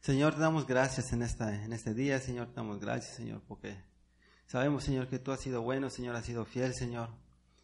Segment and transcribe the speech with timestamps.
[0.00, 3.76] Señor, te damos gracias en, esta, en este día, Señor, te damos gracias, Señor, porque
[4.46, 7.10] sabemos, Señor, que tú has sido bueno, Señor, has sido fiel, Señor,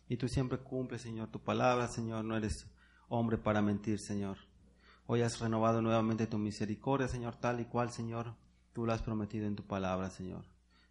[0.07, 2.67] y tú siempre cumples, Señor, tu palabra, Señor, no eres
[3.09, 4.37] hombre para mentir, Señor.
[5.07, 8.35] Hoy has renovado nuevamente tu misericordia, Señor, tal y cual, Señor,
[8.75, 10.45] tú lo has prometido en tu palabra, Señor.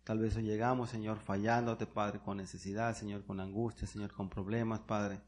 [0.03, 4.79] Tal vez hoy llegamos, Señor, fallándote, Padre, con necesidad, Señor, con angustia, Señor, con problemas,
[4.79, 5.21] Padre.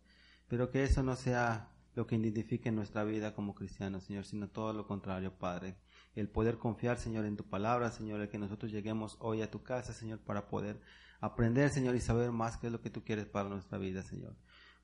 [0.48, 4.73] Pero que eso no sea lo que identifique nuestra vida como cristianos, Señor, sino todo
[4.73, 5.78] lo contrario, Padre
[6.20, 9.62] el poder confiar, Señor, en tu palabra, Señor, el que nosotros lleguemos hoy a tu
[9.62, 10.80] casa, Señor, para poder
[11.22, 14.36] aprender, Señor, y saber más qué es lo que tú quieres para nuestra vida, Señor.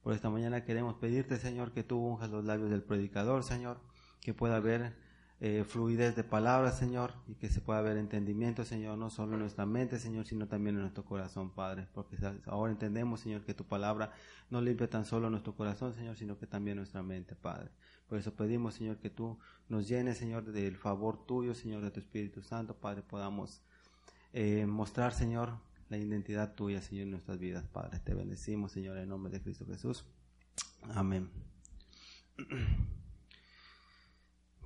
[0.03, 3.80] Por esta mañana queremos pedirte, Señor, que tú unjas los labios del predicador, Señor,
[4.22, 4.94] que pueda haber
[5.40, 9.40] eh, fluidez de palabras, Señor, y que se pueda haber entendimiento, Señor, no solo en
[9.40, 13.66] nuestra mente, Señor, sino también en nuestro corazón, Padre, porque ahora entendemos, Señor, que tu
[13.66, 14.12] palabra
[14.50, 17.72] no limpia tan solo nuestro corazón, Señor, sino que también nuestra mente, Padre.
[18.08, 22.00] Por eso pedimos, Señor, que tú nos llenes, Señor, del favor tuyo, Señor, de tu
[22.00, 23.62] Espíritu Santo, Padre, podamos
[24.34, 25.59] eh, mostrar, Señor,
[25.90, 28.00] la identidad tuya, Señor, en nuestras vidas, Padre.
[28.00, 30.06] Te bendecimos, Señor, en nombre de Cristo Jesús.
[30.94, 31.30] Amén.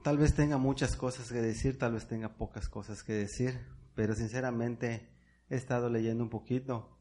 [0.03, 3.59] Tal vez tenga muchas cosas que decir, tal vez tenga pocas cosas que decir,
[3.93, 5.09] pero sinceramente
[5.49, 6.97] he estado leyendo un poquito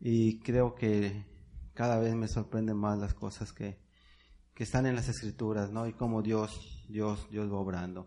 [0.00, 1.26] y creo que
[1.74, 3.78] cada vez me sorprenden más las cosas que,
[4.56, 5.86] que están en las escrituras, ¿no?
[5.86, 8.06] Y cómo Dios, Dios, Dios va obrando.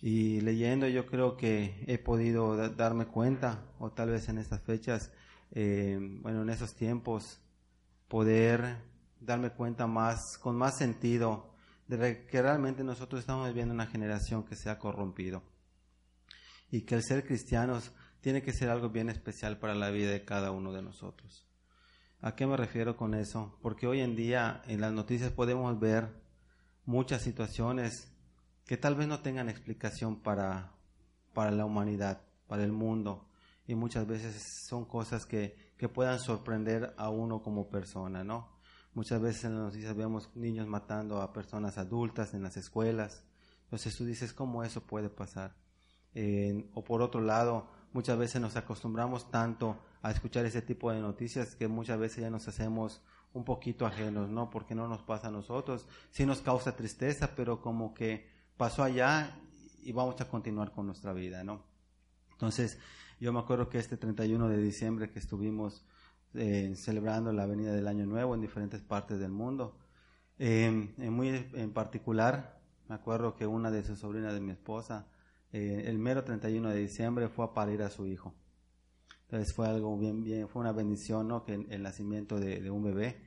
[0.00, 5.10] Y leyendo yo creo que he podido darme cuenta, o tal vez en estas fechas,
[5.50, 7.40] eh, bueno, en esos tiempos,
[8.06, 8.76] poder
[9.20, 11.52] darme cuenta más, con más sentido,
[11.88, 15.42] de que realmente nosotros estamos viviendo una generación que se ha corrompido.
[16.70, 17.90] Y que el ser cristianos
[18.20, 21.44] tiene que ser algo bien especial para la vida de cada uno de nosotros.
[22.20, 23.58] ¿A qué me refiero con eso?
[23.62, 26.08] Porque hoy en día en las noticias podemos ver
[26.86, 28.10] muchas situaciones
[28.64, 30.72] que tal vez no tengan explicación para,
[31.34, 33.28] para la humanidad, para el mundo.
[33.66, 38.56] Y muchas veces son cosas que, que puedan sorprender a uno como persona, ¿no?
[38.94, 43.24] Muchas veces en las noticias vemos niños matando a personas adultas en las escuelas.
[43.64, 45.54] Entonces tú dices, ¿cómo eso puede pasar?
[46.72, 49.76] o por otro lado, muchas veces nos acostumbramos tanto
[50.06, 53.02] a escuchar ese tipo de noticias que muchas veces ya nos hacemos
[53.32, 54.50] un poquito ajenos, ¿no?
[54.50, 55.88] Porque no nos pasa a nosotros.
[56.10, 59.36] Sí nos causa tristeza, pero como que pasó allá
[59.82, 61.64] y vamos a continuar con nuestra vida, ¿no?
[62.30, 62.78] Entonces,
[63.18, 65.84] yo me acuerdo que este 31 de diciembre que estuvimos
[66.34, 69.76] eh, celebrando la venida del Año Nuevo en diferentes partes del mundo,
[70.38, 75.08] eh, en muy en particular, me acuerdo que una de sus sobrinas de mi esposa,
[75.52, 78.34] eh, el mero 31 de diciembre fue a parir a su hijo.
[79.28, 81.44] Entonces fue algo bien, bien, fue una bendición, ¿no?
[81.44, 83.20] Que el, nacimiento de, un bebé.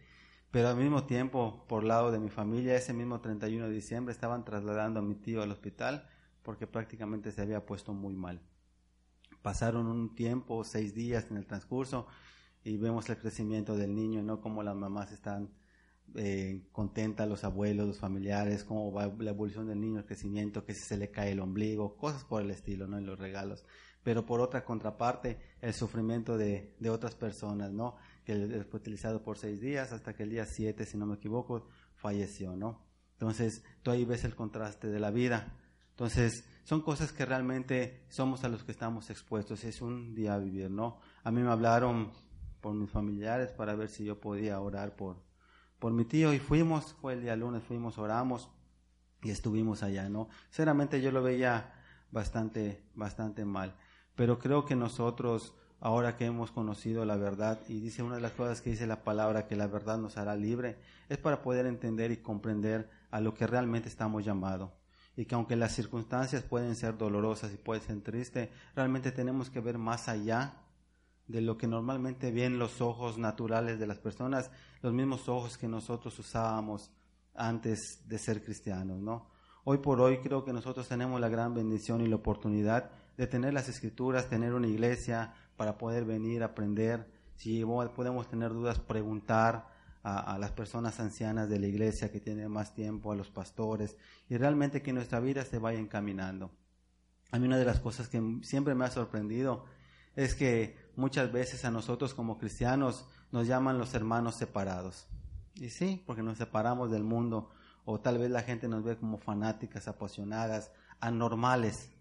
[0.49, 4.45] Pero al mismo tiempo, por lado de mi familia, ese mismo 31 de diciembre estaban
[4.45, 6.07] trasladando a mi tío al hospital
[6.41, 8.41] porque prácticamente se había puesto muy mal.
[9.41, 12.07] Pasaron un tiempo, seis días en el transcurso,
[12.63, 14.41] y vemos el crecimiento del niño, ¿no?
[14.41, 15.49] Como las mamás están
[16.15, 20.73] eh, contentas, los abuelos, los familiares, cómo va la evolución del niño, el crecimiento, que
[20.73, 22.97] si se le cae el ombligo, cosas por el estilo, ¿no?
[22.97, 23.65] En los regalos
[24.03, 27.95] pero por otra contraparte el sufrimiento de, de otras personas, ¿no?
[28.23, 31.67] Que fue utilizado por seis días hasta que el día siete, si no me equivoco,
[31.95, 32.85] falleció, ¿no?
[33.13, 35.57] Entonces, tú ahí ves el contraste de la vida.
[35.91, 39.63] Entonces, son cosas que realmente somos a los que estamos expuestos.
[39.65, 40.99] Es un día a vivir, ¿no?
[41.23, 42.11] A mí me hablaron
[42.61, 45.17] por mis familiares para ver si yo podía orar por,
[45.79, 48.49] por mi tío y fuimos, fue el día lunes, fuimos, oramos
[49.21, 50.29] y estuvimos allá, ¿no?
[50.49, 51.73] Sinceramente yo lo veía
[52.11, 53.75] bastante, bastante mal.
[54.19, 58.33] Pero creo que nosotros, ahora que hemos conocido la verdad, y dice una de las
[58.33, 60.75] cosas que dice la palabra, que la verdad nos hará libre,
[61.07, 64.71] es para poder entender y comprender a lo que realmente estamos llamados.
[65.15, 69.61] Y que aunque las circunstancias pueden ser dolorosas y pueden ser tristes, realmente tenemos que
[69.61, 70.63] ver más allá
[71.27, 74.51] de lo que normalmente ven los ojos naturales de las personas,
[74.81, 76.91] los mismos ojos que nosotros usábamos
[77.35, 79.29] antes de ser cristianos, ¿no?
[79.63, 83.53] Hoy por hoy creo que nosotros tenemos la gran bendición y la oportunidad de tener
[83.53, 87.11] las escrituras, tener una iglesia para poder venir a aprender.
[87.35, 89.67] Si podemos tener dudas, preguntar
[90.03, 93.97] a, las personas ancianas de la iglesia que tienen más tiempo, a los pastores,
[94.29, 96.49] y realmente que nuestra vida se vaya encaminando.
[97.31, 99.65] A mí una de las cosas que siempre me ha sorprendido
[100.15, 105.07] es que muchas veces a nosotros como cristianos nos llaman los hermanos separados.
[105.55, 107.51] Y sí, porque nos separamos del mundo,
[107.83, 110.71] o tal vez la gente nos ve como fanáticas, apasionadas,
[111.01, 111.91] anormales.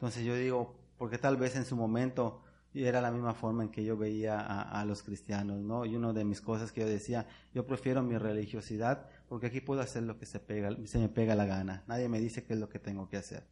[0.00, 2.42] Entonces yo digo, porque tal vez en su momento
[2.72, 5.84] era la misma forma en que yo veía a, los cristianos, ¿no?
[5.84, 9.82] Y una de mis cosas que yo decía, yo prefiero mi religiosidad porque aquí puedo
[9.82, 11.84] hacer lo que se, pega, se me pega la gana.
[11.86, 13.44] Nadie me dice qué es lo que tengo que hacer.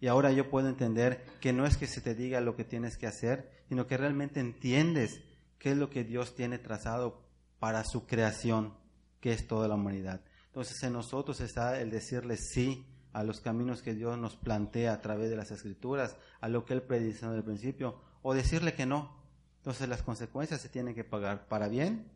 [0.00, 2.96] Y ahora yo puedo entender que no es que se te diga lo que tienes
[2.96, 5.20] que hacer, sino que realmente entiendes
[5.58, 7.26] qué es lo que Dios tiene trazado
[7.58, 8.72] para su creación,
[9.20, 10.22] que es toda la humanidad.
[10.46, 15.00] Entonces en nosotros está el decirle sí a los caminos que Dios nos plantea a
[15.00, 18.86] través de las escrituras, a lo que Él predice desde el principio, o decirle que
[18.86, 19.16] no.
[19.58, 22.10] Entonces las consecuencias se tienen que pagar para bien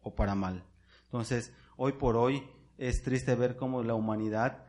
[0.00, 0.64] o para mal.
[1.04, 2.42] Entonces, hoy por hoy
[2.78, 4.64] es triste ver cómo la humanidad,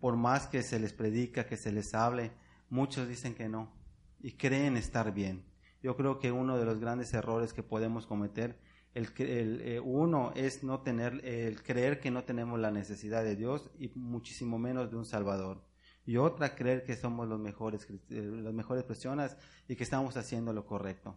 [0.00, 2.30] por más que se les predica, que se les hable,
[2.70, 3.72] muchos dicen que no
[4.20, 5.44] y creen estar bien.
[5.82, 8.56] Yo creo que uno de los grandes errores que podemos cometer,
[8.94, 13.36] el, el eh, uno es no tener, el creer que no tenemos la necesidad de
[13.36, 15.62] Dios y muchísimo menos de un Salvador.
[16.04, 19.36] Y otra, creer que somos los mejores, eh, las mejores personas
[19.68, 21.16] y que estamos haciendo lo correcto.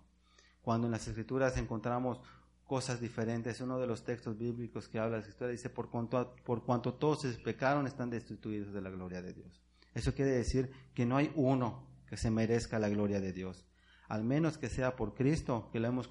[0.62, 2.22] Cuando en las Escrituras encontramos
[2.66, 3.62] cosas diferentes.
[3.62, 7.22] Uno de los textos bíblicos que habla la escritura dice, por cuanto, por cuanto todos
[7.22, 9.62] se pecaron, están destituidos de la gloria de Dios.
[9.94, 13.66] Eso quiere decir que no hay uno que se merezca la gloria de Dios.
[14.08, 16.10] Al menos que sea por Cristo, que lo hemos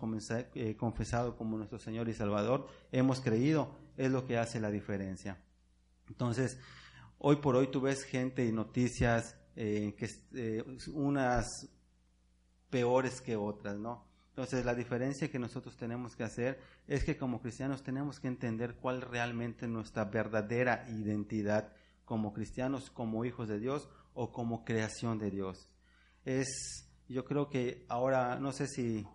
[0.55, 5.41] eh, confesado como nuestro Señor y Salvador, hemos creído, es lo que hace la diferencia.
[6.08, 6.58] Entonces,
[7.19, 11.69] hoy por hoy tú ves gente y noticias eh, que eh, unas
[12.70, 14.05] peores que otras, ¿no?
[14.31, 16.58] Entonces, la diferencia que nosotros tenemos que hacer
[16.88, 21.73] es que como cristianos tenemos que entender cuál realmente nuestra verdadera identidad
[22.05, 25.69] como cristianos, como hijos de Dios o como creación de Dios.
[26.25, 29.06] Es, yo creo que ahora, no sé si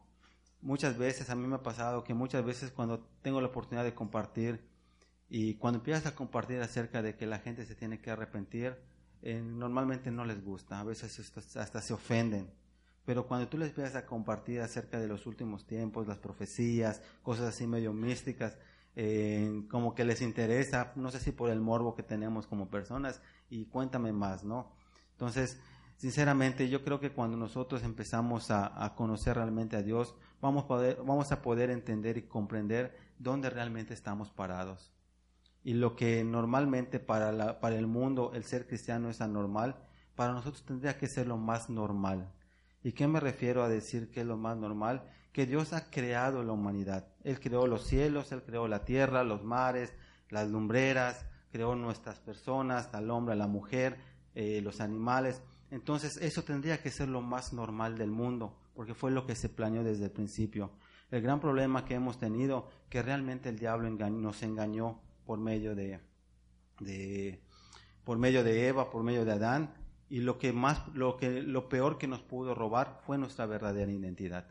[0.61, 3.93] muchas veces, a mí me ha pasado que muchas veces cuando tengo la oportunidad de
[3.93, 4.61] compartir
[5.29, 8.75] y cuando empiezas a compartir acerca de que la gente se tiene que arrepentir,
[9.21, 12.49] eh, normalmente no les gusta, a veces hasta se ofenden
[13.09, 17.47] pero cuando tú les empiezas a compartir acerca de los últimos tiempos, las profecías, cosas
[17.47, 18.55] así medio místicas,
[18.95, 23.19] eh, como que les interesa, no sé si por el morbo que tenemos como personas,
[23.49, 24.71] y cuéntame más, ¿no?
[25.13, 25.59] Entonces,
[25.99, 30.63] sinceramente, yo creo que cuando nosotros empezamos a, conocer realmente a Dios, vamos
[31.31, 34.91] a, poder, entender y comprender dónde realmente estamos parados.
[35.61, 39.75] Y lo que normalmente para el mundo el ser cristiano es anormal,
[40.15, 42.31] para nosotros tendría que ser lo más normal.
[42.81, 45.03] ¿Y qué me refiero a decir que es lo más normal?
[45.33, 47.07] Que Dios ha creado la humanidad.
[47.23, 49.93] Él creó los cielos, Él creó la tierra, los mares,
[50.29, 53.97] las lumbreras, creó nuestras personas, al hombre, a la mujer,
[54.33, 55.41] eh, los animales.
[55.71, 59.49] Entonces eso tendría que ser lo más normal del mundo, porque fue lo que se
[59.49, 60.71] planeó desde el principio.
[61.11, 65.99] El gran problema que hemos tenido, que realmente el diablo nos engañó por medio de,
[66.79, 67.41] de,
[68.03, 69.73] por medio de Eva, por medio de Adán,
[70.09, 73.91] y lo que más lo que lo peor que nos pudo robar fue nuestra verdadera
[73.91, 74.47] identidad.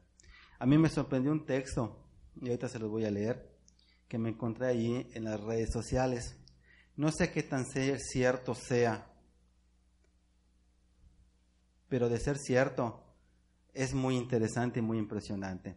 [0.61, 2.05] A mí me sorprendió un texto
[2.41, 3.59] y ahorita se los voy a leer
[4.09, 6.37] que me encontré allí en las redes sociales.
[6.97, 9.13] No sé qué tan cierto sea,
[11.89, 13.05] pero de ser cierto
[13.73, 15.77] es muy interesante y muy impresionante.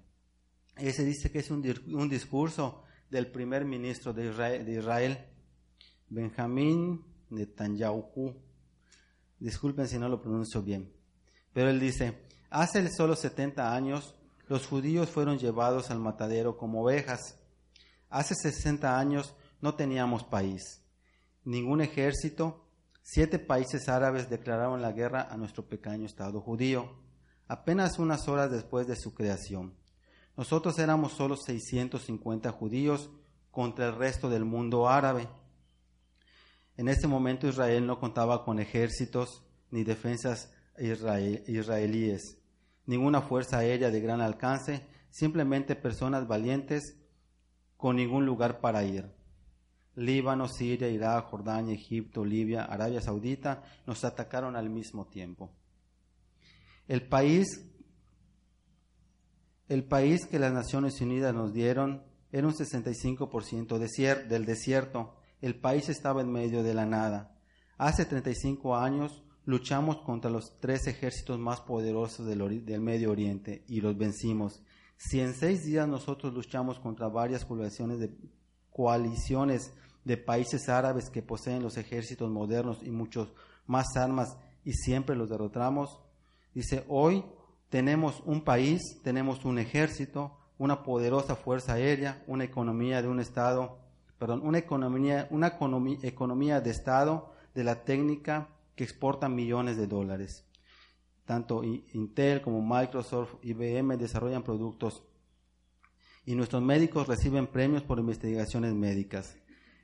[0.78, 1.62] Ese dice que es un,
[2.10, 5.26] discurso del primer ministro de Israel, de Israel
[6.10, 8.36] Benjamín Netanyahu
[9.40, 10.94] Disculpen si no lo pronuncio bien.
[11.54, 14.16] Pero él dice, hace solo 70 años
[14.48, 17.40] los judíos fueron llevados al matadero como ovejas.
[18.10, 20.82] Hace 60 años no teníamos país,
[21.44, 22.61] ningún ejército.
[23.04, 26.96] Siete países árabes declararon la guerra a nuestro pequeño Estado judío,
[27.48, 29.76] apenas unas horas después de su creación.
[30.38, 33.10] Nosotros éramos solo 650 judíos
[33.50, 35.28] contra el resto del mundo árabe.
[36.78, 42.38] En ese momento Israel no contaba con ejércitos ni defensas israelíes,
[42.86, 46.98] ninguna fuerza aérea de gran alcance, simplemente personas valientes
[47.78, 49.12] con ningún lugar para ir.
[49.96, 55.52] Líbano, Siria, Irak, Jordania, Egipto, Libia, Arabia Saudita nos atacaron al mismo tiempo.
[56.88, 57.70] El país,
[59.68, 63.78] el país que las Naciones Unidas nos dieron era un 65%
[64.28, 67.36] del desierto el país estaba en medio de la nada.
[67.78, 73.98] Hace 35 años luchamos contra los tres ejércitos más poderosos del, Medio Oriente y los
[73.98, 74.62] vencimos.
[74.98, 78.12] Si en seis días nosotros luchamos contra varias coaliciones de,
[78.72, 79.74] coaliciones
[80.04, 83.34] de países árabes que poseen los ejércitos modernos y muchos
[83.68, 86.00] más armas y siempre los derrotamos.
[86.54, 87.24] Dice, hoy
[87.70, 93.80] tenemos un país, tenemos un ejército, una poderosa fuerza aérea, una economía de un Estado,
[94.18, 95.58] perdón, una economía, una
[96.04, 100.46] economía, de Estado de la técnica que exporta millones de dólares.
[101.26, 105.04] Tanto Intel como Microsoft, IBM desarrollan productos
[106.26, 109.36] y nuestros médicos reciben premios por investigaciones médicas.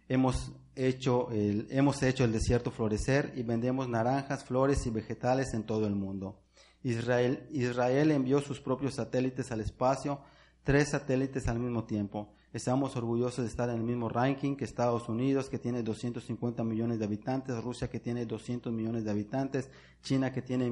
[0.08, 5.64] Hemos hecho, el, hemos hecho el desierto florecer y vendemos naranjas, flores y vegetales en
[5.64, 6.40] todo el mundo.
[6.84, 10.22] Israel, Israel envió sus propios satélites al espacio,
[10.64, 12.34] tres satélites al mismo tiempo.
[12.54, 17.00] Estamos orgullosos de estar en el mismo ranking que Estados Unidos, que tiene 250 millones
[17.00, 19.70] de habitantes, Rusia, que tiene 200 millones de habitantes,
[20.02, 20.70] China, que tiene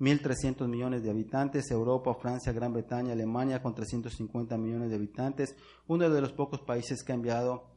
[0.00, 6.08] 1.300 millones de habitantes, Europa, Francia, Gran Bretaña, Alemania, con 350 millones de habitantes, uno
[6.08, 7.70] de los pocos países que ha enviado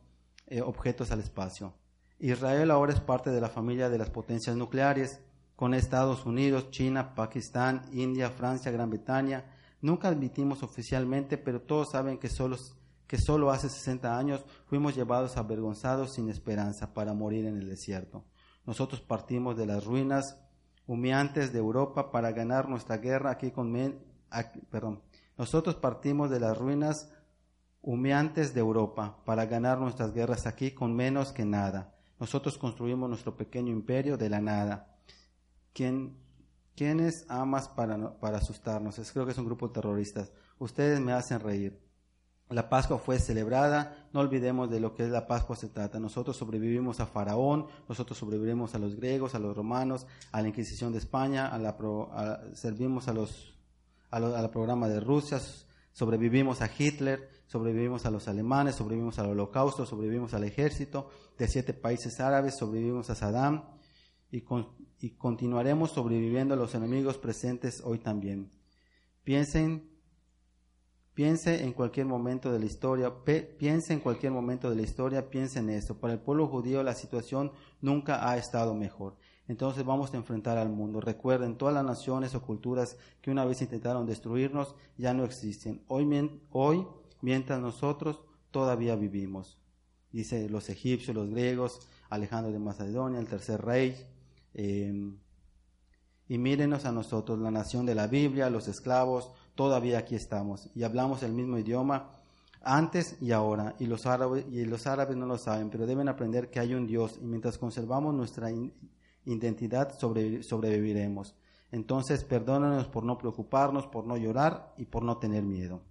[0.47, 1.73] eh, objetos al espacio.
[2.19, 5.21] Israel ahora es parte de la familia de las potencias nucleares,
[5.55, 9.45] con Estados Unidos, China, Pakistán, India, Francia, Gran Bretaña.
[9.79, 12.57] Nunca admitimos oficialmente, pero todos saben que solo,
[13.05, 18.25] que solo hace 60 años fuimos llevados avergonzados sin esperanza para morir en el desierto.
[18.65, 20.40] Nosotros partimos de las ruinas
[20.91, 23.74] humeantes de Europa para ganar nuestra guerra aquí con...
[24.69, 25.01] perdón.
[25.38, 27.10] Nosotros partimos de las ruinas
[27.81, 31.95] humeantes de Europa para ganar nuestras guerras aquí con menos que nada.
[32.19, 34.98] Nosotros construimos nuestro pequeño imperio de la nada.
[35.71, 36.17] ¿Quién,
[36.75, 39.00] ¿Quiénes amas para, para asustarnos?
[39.00, 40.33] Es, creo que es un grupo de terroristas.
[40.60, 41.80] Ustedes me hacen reír.
[42.51, 46.00] La Pascua fue celebrada, no olvidemos de lo que es la Pascua se trata.
[46.00, 50.91] Nosotros sobrevivimos a Faraón, nosotros sobrevivimos a los griegos, a los romanos, a la Inquisición
[50.91, 51.77] de España, a la
[52.53, 53.53] servimos a los,
[54.10, 55.39] a, la programa de Rusia,
[55.93, 61.74] sobrevivimos a Hitler, sobrevivimos a los alemanes, sobrevivimos al holocausto, sobrevivimos al ejército de siete
[61.74, 63.63] países árabes, sobrevivimos a Saddam
[64.29, 64.41] y
[65.12, 68.51] continuaremos sobreviviendo a los enemigos presentes hoy también.
[69.24, 69.90] Piensen,
[71.13, 73.13] piense en cualquier momento de la historia,
[73.58, 76.00] piense en cualquier momento de la historia, piense en eso.
[76.00, 77.51] Para el pueblo judío la situación
[77.82, 79.18] nunca ha estado mejor.
[79.48, 81.01] Entonces vamos a enfrentar al mundo.
[81.01, 85.84] Recuerden, todas las naciones o culturas que una vez intentaron destruirnos ya no existen.
[85.88, 86.08] Hoy,
[86.51, 86.88] hoy
[87.22, 89.58] mientras nosotros todavía vivimos.
[90.12, 93.96] Dice los egipcios, los griegos, Alejandro de Macedonia, el tercer rey.
[94.53, 95.18] Em,
[96.27, 100.84] y mírenos a nosotros, la nación de la Biblia, los esclavos, todavía aquí estamos y
[100.84, 102.10] hablamos el mismo idioma
[102.63, 103.75] antes y ahora.
[103.79, 106.88] Y los árabes, y los árabes no lo saben, pero deben aprender que hay un
[106.88, 108.50] Dios y mientras conservamos nuestra
[109.25, 111.36] identidad sobreviviremos.
[111.72, 115.81] Entonces, perdónanos por no preocuparnos, por no llorar y por no tener miedo.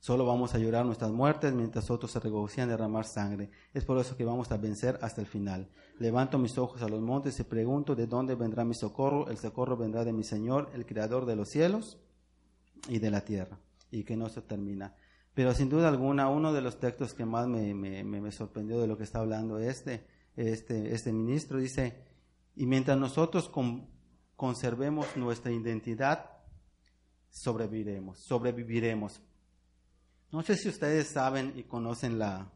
[0.00, 3.50] Solo vamos a llorar nuestras muertes mientras otros se regocijan de derramar sangre.
[3.74, 5.68] Es por eso que vamos a vencer hasta el final.
[5.98, 9.28] Levanto mis ojos a los montes y pregunto de dónde vendrá mi socorro.
[9.28, 11.98] El socorro vendrá de mi Señor, el Creador de los cielos
[12.88, 13.58] y de la tierra.
[13.90, 14.96] Y que no se termina.
[15.34, 18.96] Pero sin duda alguna, uno de los textos que más me, me, sorprendió de lo
[18.96, 22.04] que está hablando este, este, este ministro dice,
[22.56, 23.50] y mientras nosotros
[24.34, 26.30] conservemos nuestra identidad,
[27.28, 29.20] sobreviviremos, sobreviviremos.
[30.32, 32.52] No sé si ustedes saben y conocen la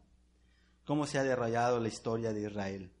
[0.85, 2.91] cómo se ha desarrollado la historia de Israel.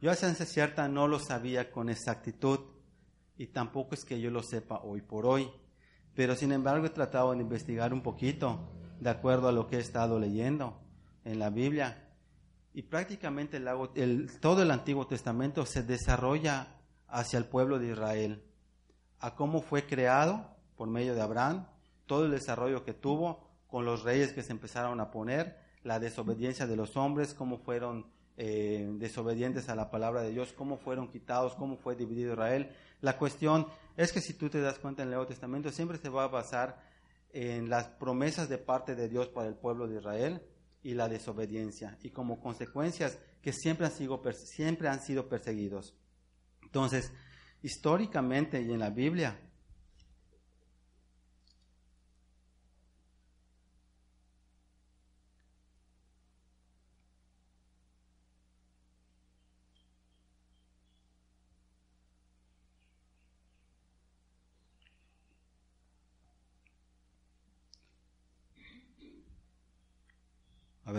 [0.00, 2.60] Yo a ciencia cierta no lo sabía con exactitud
[3.36, 5.50] y tampoco es que yo lo sepa hoy por hoy,
[6.14, 9.80] pero sin embargo he tratado de investigar un poquito de acuerdo a lo que he
[9.80, 10.80] estado leyendo
[11.24, 12.10] en la Biblia
[12.72, 13.60] y prácticamente
[14.40, 18.44] todo el Antiguo Testamento se desarrolla hacia el pueblo de Israel,
[19.20, 21.66] a cómo fue creado por medio de Abraham,
[22.06, 26.64] todo el desarrollo que tuvo con los reyes que se empezaron a poner, la desobediencia
[26.64, 31.56] de los hombres, cómo fueron eh, desobedientes a la palabra de Dios, cómo fueron quitados,
[31.56, 32.70] cómo fue dividido Israel.
[33.00, 33.66] La cuestión
[33.96, 36.28] es que si tú te das cuenta en el Nuevo Testamento, siempre se va a
[36.28, 36.80] basar
[37.32, 40.40] en las promesas de parte de Dios para el pueblo de Israel
[40.84, 45.96] y la desobediencia, y como consecuencias que siempre han sido, siempre han sido perseguidos.
[46.62, 47.12] Entonces,
[47.60, 49.36] históricamente y en la Biblia,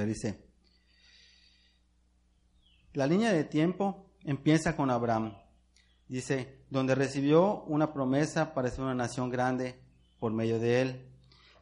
[0.06, 0.46] Dice,
[2.94, 5.38] la línea de tiempo empieza con Abraham.
[6.08, 9.80] Dice, donde recibió una promesa para ser una nación grande
[10.20, 11.06] por medio de él.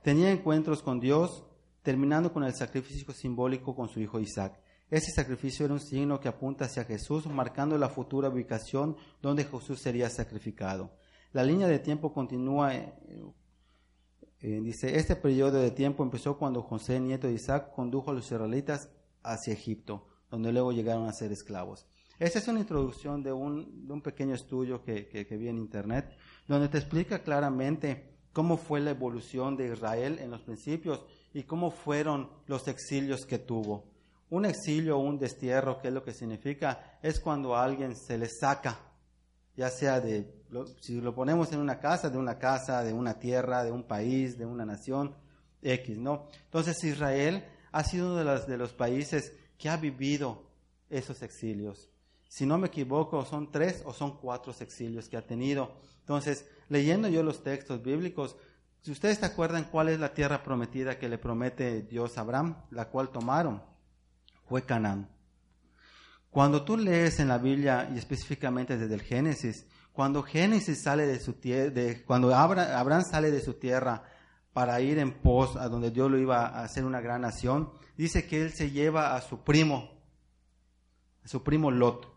[0.03, 1.43] Tenía encuentros con Dios,
[1.81, 4.59] terminando con el sacrificio simbólico con su hijo Isaac.
[4.89, 9.79] Ese sacrificio era un signo que apunta hacia Jesús, marcando la futura ubicación donde Jesús
[9.81, 10.91] sería sacrificado.
[11.31, 12.73] La línea de tiempo continúa,
[14.43, 18.25] eh, dice, este periodo de tiempo empezó cuando José, nieto de Isaac, condujo a los
[18.25, 18.89] israelitas
[19.23, 21.88] hacia Egipto, donde luego llegaron a ser esclavos.
[22.19, 25.57] Esta es una introducción de un, de un pequeño estudio que, que, que vi en
[25.57, 26.13] internet,
[26.45, 31.71] donde te explica claramente cómo fue la evolución de Israel en los principios y cómo
[31.71, 33.93] fueron los exilios que tuvo.
[34.29, 37.00] Un exilio o un destierro, ¿qué es lo que significa?
[37.01, 38.77] Es cuando a alguien se le saca,
[39.55, 40.42] ya sea de,
[40.79, 44.38] si lo ponemos en una casa, de una casa, de una tierra, de un país,
[44.38, 45.15] de una nación,
[45.62, 46.27] X, ¿no?
[46.45, 50.43] Entonces Israel ha sido uno de los, de los países que ha vivido
[50.89, 51.89] esos exilios.
[52.27, 55.75] Si no me equivoco, son tres o son cuatro exilios que ha tenido.
[56.00, 58.36] Entonces, leyendo yo los textos bíblicos,
[58.81, 62.57] si ustedes se acuerdan cuál es la tierra prometida que le promete Dios a Abraham,
[62.72, 63.62] la cual tomaron,
[64.45, 65.10] fue Canaán.
[66.29, 71.19] Cuando tú lees en la Biblia, y específicamente desde el Génesis, cuando Génesis sale de
[71.19, 71.71] su tierra,
[72.05, 74.03] cuando Abraham sale de su tierra
[74.51, 78.27] para ir en pos a donde Dios lo iba a hacer una gran nación, dice
[78.27, 79.91] que él se lleva a su primo,
[81.23, 82.12] a su primo Lot.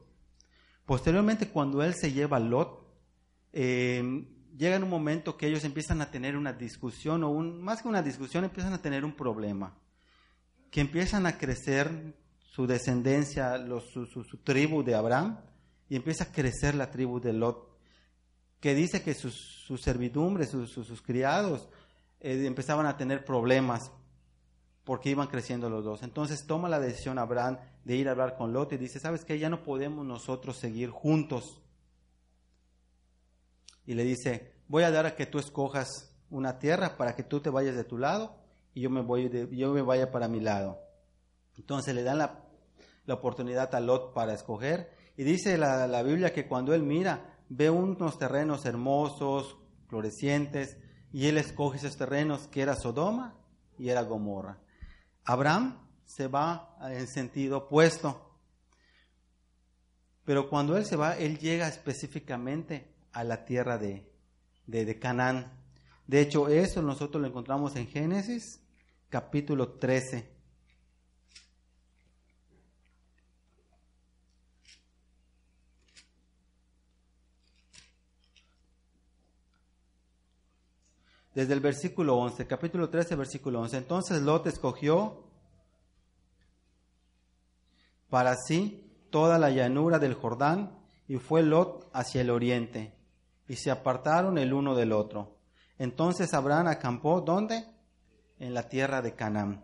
[0.85, 2.87] Posteriormente, cuando él se lleva a Lot,
[3.53, 7.83] eh, llega en un momento que ellos empiezan a tener una discusión, o un, más
[7.83, 9.75] que una discusión, empiezan a tener un problema,
[10.71, 13.57] que empiezan a crecer su descendencia,
[13.93, 15.39] su, tribu de Abraham,
[15.89, 17.69] y empieza a crecer la tribu de Lot,
[18.61, 19.35] que dice que sus,
[19.67, 21.69] sus servidumbres, sus, criados,
[22.21, 23.93] eh, empezaban a tener problemas
[24.85, 26.03] porque iban creciendo los dos.
[26.03, 29.39] Entonces toma la decisión Abraham de ir a hablar con Lot y dice, ¿sabes qué?
[29.39, 31.61] Ya no podemos nosotros seguir juntos
[33.87, 37.41] y le dice, voy a dar a que tú escojas una tierra para que tú
[37.41, 38.37] te vayas de tu lado
[38.75, 40.81] y yo me, voy yo me vaya para mi lado.
[41.57, 42.43] Entonces le dan la,
[43.09, 47.71] oportunidad a Lot para escoger y dice la, la Biblia que cuando él mira, ve
[47.71, 49.57] unos terrenos hermosos,
[49.89, 50.77] florecientes,
[51.13, 53.35] y él escoge esos terrenos que era Sodoma
[53.79, 54.59] y era Gomorra.
[55.25, 58.39] Abraham se va en sentido opuesto.
[60.25, 64.13] Pero cuando él se va, él llega específicamente a la tierra de,
[64.67, 65.53] de, Canaán.
[66.07, 68.61] De hecho, eso nosotros lo encontramos en Génesis
[69.09, 70.36] capítulo 13.
[81.37, 83.77] Desde el versículo 11, capítulo 13, versículo 11.
[83.77, 85.23] Entonces Lot escogió
[88.09, 92.95] para sí toda la llanura del Jordán y fue Lot hacia el oriente
[93.49, 95.37] y se apartaron el uno del otro.
[95.77, 97.67] Entonces Abraham acampó, ¿dónde?
[98.39, 99.63] En la tierra de Canaán.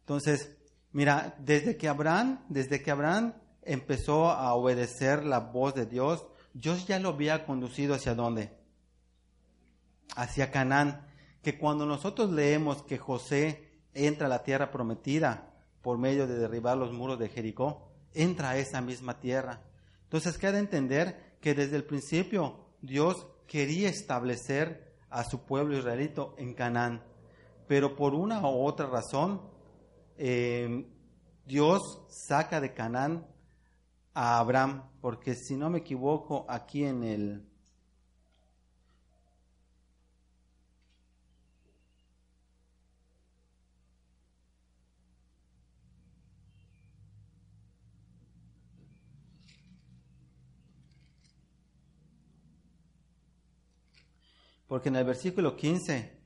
[0.00, 0.56] Entonces,
[0.92, 6.86] mira, desde que Abraham, desde que Abraham empezó a obedecer la voz de Dios, Dios
[6.86, 8.61] ya lo había conducido hacia dónde?
[10.16, 11.06] Hacia Canaán.
[11.42, 16.76] Que cuando nosotros leemos que José entra a la tierra prometida por medio de derribar
[16.76, 19.60] los muros de Jericó, entra a esa misma tierra.
[20.04, 26.54] Entonces queda entender que desde el principio Dios quería establecer a su pueblo israelito en
[26.54, 27.02] Canaán,
[27.66, 29.42] pero por una u otra razón,
[30.16, 30.86] eh,
[31.44, 33.26] Dios saca de Canaán
[34.14, 37.51] a Abraham, porque si no me equivoco, aquí en el
[54.72, 56.18] Porque en el versículo 15,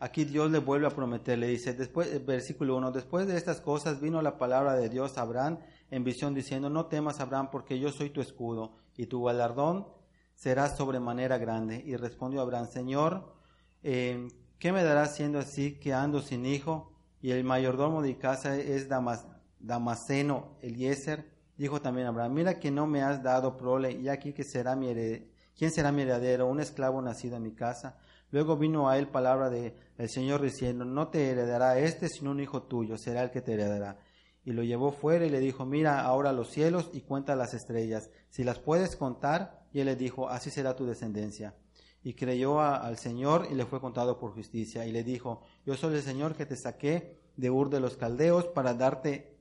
[0.00, 4.00] aquí Dios le vuelve a prometer, le dice, después, versículo 1, después de estas cosas
[4.00, 5.60] vino la palabra de Dios a Abraham
[5.92, 9.86] en visión diciendo, no temas Abraham porque yo soy tu escudo y tu galardón
[10.34, 11.80] será sobremanera grande.
[11.86, 13.36] Y respondió Abraham, Señor,
[13.84, 14.26] eh,
[14.58, 16.92] ¿qué me darás siendo así que ando sin hijo?
[17.22, 19.28] Y el mayordomo de casa es Damas,
[19.60, 21.30] Damaseno Eliezer.
[21.56, 24.88] Dijo también Abraham, mira que no me has dado prole y aquí que será mi
[24.88, 26.46] heredero ¿Quién será mi heredero?
[26.46, 27.98] Un esclavo nacido en mi casa.
[28.30, 29.72] Luego vino a él palabra del
[30.08, 33.98] Señor diciendo, no te heredará este, sino un hijo tuyo, será el que te heredará.
[34.44, 38.10] Y lo llevó fuera y le dijo, mira ahora los cielos y cuenta las estrellas,
[38.28, 39.66] si las puedes contar.
[39.72, 41.54] Y él le dijo, así será tu descendencia.
[42.02, 44.86] Y creyó al Señor y le fue contado por justicia.
[44.86, 48.46] Y le dijo, yo soy el Señor que te saqué de Ur de los Caldeos
[48.46, 49.36] para darte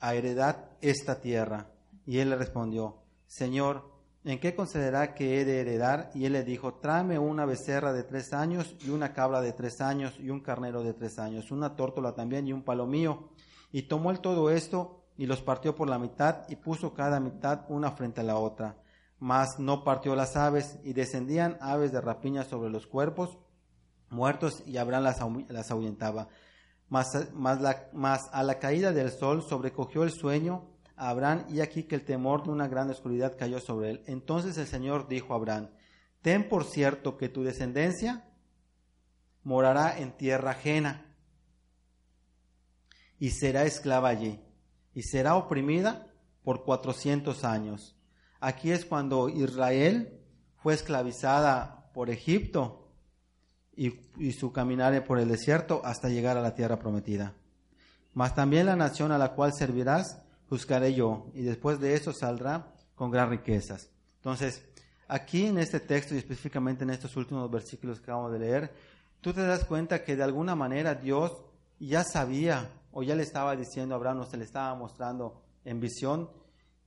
[0.00, 1.70] a heredad esta tierra.
[2.06, 3.93] Y él le respondió, Señor,
[4.24, 6.10] ¿en qué considerará que he de heredar?
[6.14, 9.80] Y él le dijo, tráeme una becerra de tres años y una cabra de tres
[9.80, 13.30] años y un carnero de tres años, una tórtola también y un palomío.
[13.70, 17.66] Y tomó él todo esto y los partió por la mitad y puso cada mitad
[17.68, 18.76] una frente a la otra.
[19.18, 23.38] Mas no partió las aves y descendían aves de rapiña sobre los cuerpos
[24.14, 26.28] muertos y Abraham las, las ahuyentaba.
[26.88, 32.44] Mas, a la caída del sol sobrecogió el sueño Abraham y aquí que el temor
[32.44, 34.02] de una gran oscuridad cayó sobre él.
[34.06, 35.70] Entonces el Señor dijo a Abraham,
[36.22, 38.24] ten por cierto que tu descendencia
[39.42, 41.14] morará en tierra ajena
[43.18, 44.40] y será esclava allí
[44.94, 46.06] y será oprimida
[46.42, 47.96] por cuatrocientos años.
[48.40, 50.20] Aquí es cuando Israel
[50.56, 52.90] fue esclavizada por Egipto
[53.76, 57.34] y, su caminar por el desierto hasta llegar a la tierra prometida.
[58.12, 62.74] Mas también la nación a la cual servirás buscaré yo, y después de eso saldrá
[62.94, 63.90] con gran riquezas.
[64.16, 64.64] Entonces,
[65.08, 68.74] aquí en este texto y específicamente en estos últimos versículos que acabamos de leer,
[69.20, 71.32] tú te das cuenta que de alguna manera Dios
[71.78, 75.80] ya sabía o ya le estaba diciendo a Abraham o se le estaba mostrando en
[75.80, 76.30] visión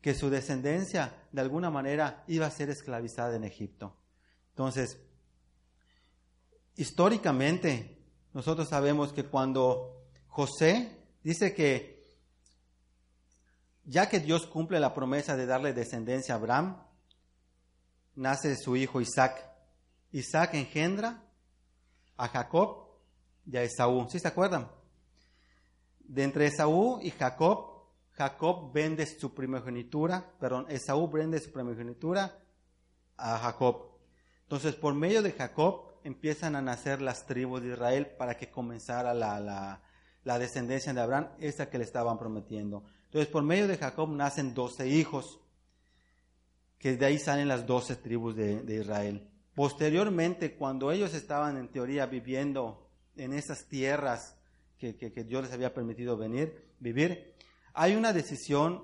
[0.01, 3.95] que su descendencia de alguna manera iba a ser esclavizada en Egipto.
[4.51, 4.99] Entonces,
[6.75, 7.97] históricamente
[8.33, 11.96] nosotros sabemos que cuando José dice que
[13.87, 16.83] ya que Dios cumple la promesa de darle descendencia a Abraham,
[18.15, 19.49] nace su hijo Isaac.
[20.11, 21.23] Isaac engendra
[22.17, 22.89] a Jacob
[23.45, 24.07] y a Esaú.
[24.09, 24.69] ¿Sí se acuerdan?
[25.99, 32.39] De entre Esaú y Jacob, Jacob vende su primogenitura, perdón, Esaú vende su primogenitura
[33.15, 33.97] a Jacob.
[34.43, 39.13] Entonces, por medio de Jacob, empiezan a nacer las tribus de Israel para que comenzara
[39.13, 39.81] la,
[40.39, 42.83] descendencia de Abraham, esa que le estaban prometiendo.
[43.17, 45.39] Entonces, por medio de Jacob nacen doce hijos,
[46.77, 49.27] que de ahí salen las doce tribus de, Israel.
[49.55, 54.37] Posteriormente, cuando ellos estaban en teoría viviendo en esas tierras
[54.77, 54.93] que,
[55.27, 57.33] Dios les había permitido venir, vivir,
[57.73, 58.83] hay una decisión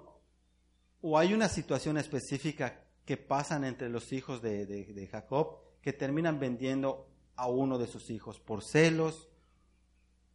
[1.02, 7.08] o hay una situación específica que pasan entre los hijos de Jacob que terminan vendiendo
[7.36, 9.30] a uno de sus hijos por celos,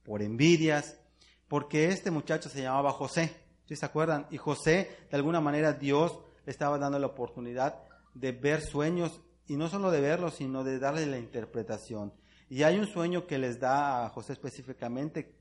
[0.05, 1.01] por envidias,
[1.49, 4.27] porque este muchacho se llamaba José, ¿sí se acuerdan?
[4.31, 7.83] Y José, de alguna manera, Dios le estaba dando la oportunidad
[8.15, 12.13] de ver sueños, y no solo de verlos, sino de darle la interpretación.
[12.51, 15.35] Y hay un sueño que les da a José específicamente,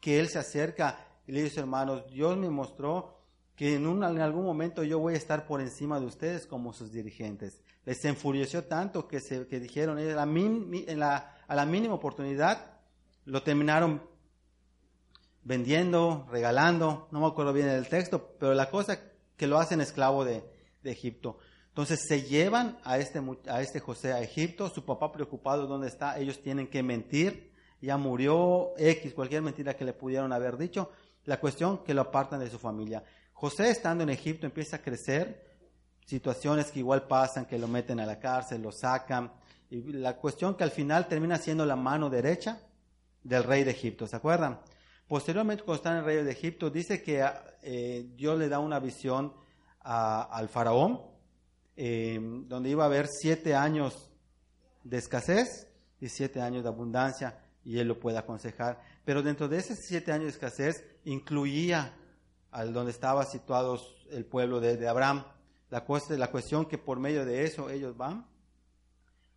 [0.00, 3.20] que él se acerca y le dice, hermanos, Dios me mostró
[3.54, 6.90] que en, en algún momento yo voy a estar por encima de ustedes como sus
[6.90, 12.78] dirigentes les enfureció tanto que, se, que dijeron, en la, a la mínima oportunidad,
[13.24, 14.02] lo terminaron
[15.44, 18.98] vendiendo, regalando, no me acuerdo bien del texto, pero la cosa
[19.36, 20.44] que lo hacen esclavo de,
[20.84, 21.38] Egipto.
[21.68, 26.18] Entonces se llevan a este, a este José a Egipto, su papá preocupado dónde está,
[26.18, 30.90] ellos tienen que mentir, ya murió X, cualquier mentira que le pudieron haber dicho,
[31.24, 33.04] la cuestión que lo apartan de su familia.
[33.32, 35.52] José estando en Egipto empieza a crecer,
[36.04, 39.32] situaciones que igual pasan, que lo meten a la cárcel, lo sacan.
[39.70, 42.60] Y la cuestión que al final termina siendo la mano derecha
[43.22, 44.60] del rey de Egipto, ¿se acuerdan?
[45.12, 47.22] Posteriormente, cuando está en el rey de Egipto, dice que
[47.60, 49.34] eh, Dios le da una visión
[49.80, 51.02] al faraón,
[51.76, 54.10] eh, donde iba a haber siete años
[54.82, 55.68] de escasez
[56.00, 58.80] y siete años de abundancia, y él lo puede aconsejar.
[59.04, 61.94] Pero dentro de esos siete años de escasez incluía
[62.50, 63.78] al donde estaba situado
[64.10, 65.26] el pueblo de Abraham.
[65.68, 65.84] La,
[66.16, 68.26] la cuestión que por medio de eso ellos van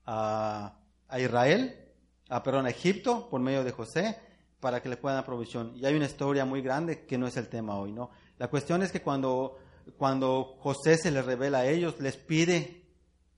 [0.05, 0.79] a,
[1.19, 1.91] Israel,
[2.29, 5.73] a, perdón, a Egipto por medio de José para que le puedan dar provisión.
[5.75, 8.09] Y hay una historia muy grande que no es el tema hoy, ¿no?
[8.37, 9.57] La cuestión es que cuando,
[9.97, 12.83] cuando José se les revela a ellos, les pide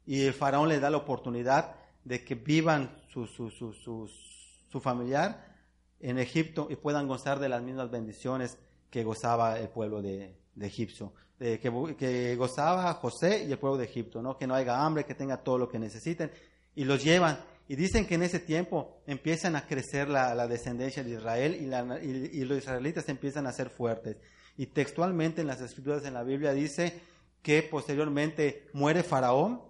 [0.06, 5.56] y el faraón les da la oportunidad de que vivan su, su, su, su familiar
[6.00, 8.58] en Egipto y puedan gozar de las mismas bendiciones
[8.90, 14.22] que gozaba el pueblo de, de Egipto que, gozaba José y el pueblo de Egipto,
[14.22, 14.38] ¿no?
[14.38, 16.32] que no haya hambre, que tenga todo lo que necesiten,
[16.76, 17.40] y los llevan.
[17.68, 22.58] Y dicen que en ese tiempo empiezan a crecer la, descendencia de Israel y, los
[22.58, 24.18] israelitas empiezan a ser fuertes.
[24.56, 27.00] Y textualmente en las escrituras en la Biblia dice
[27.42, 29.62] que posteriormente muere Faraón,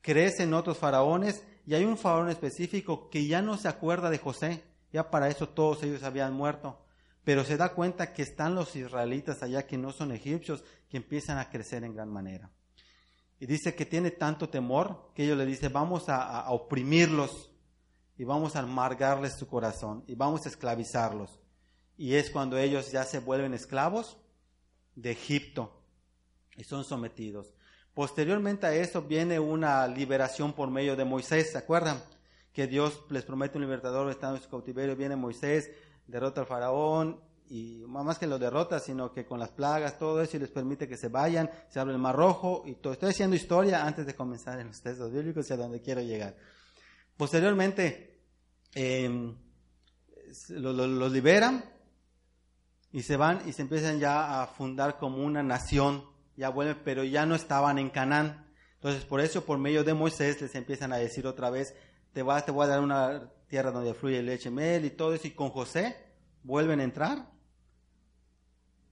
[0.00, 4.62] crecen otros faraones y hay un faraón específico que ya no se acuerda de José,
[4.92, 6.78] ya para eso todos ellos habían muerto
[7.28, 11.36] pero se da cuenta que están los israelitas allá que no son egipcios, que empiezan
[11.36, 12.50] a crecer en gran manera.
[13.40, 17.50] Y dice que tiene tanto temor que ellos le dicen, vamos a, oprimirlos
[18.16, 21.38] y vamos a amargarles su corazón y vamos a esclavizarlos.
[21.96, 24.16] Y es cuando ellos ya se vuelven esclavos
[24.96, 25.82] de Egipto
[26.56, 27.54] y son sometidos.
[27.94, 32.02] Posteriormente a eso viene una liberación por medio de Moisés, ¿se acuerdan?
[32.52, 35.70] Que Dios les promete un libertador estando en su cautiverio, viene Moisés,
[36.06, 40.36] derrota al faraón y más que lo derrota, sino que con las plagas, todo eso,
[40.36, 42.92] y les permite que se vayan, se abre el mar rojo, y todo.
[42.92, 46.36] Estoy haciendo historia antes de comenzar en los textos bíblicos y a donde quiero llegar.
[47.16, 48.20] Posteriormente,
[48.74, 49.34] em,
[50.50, 51.64] los liberan
[52.92, 56.04] y se van y se empiezan ya a fundar como una nación,
[56.36, 58.46] ya vuelven, pero ya no estaban en Canaán.
[58.74, 61.74] Entonces, por eso, por medio de Moisés, les empiezan a decir otra vez,
[62.12, 65.26] te, va, te voy a dar una tierra donde fluye leche, mel y todo eso,
[65.26, 65.96] y con José
[66.42, 67.37] vuelven a entrar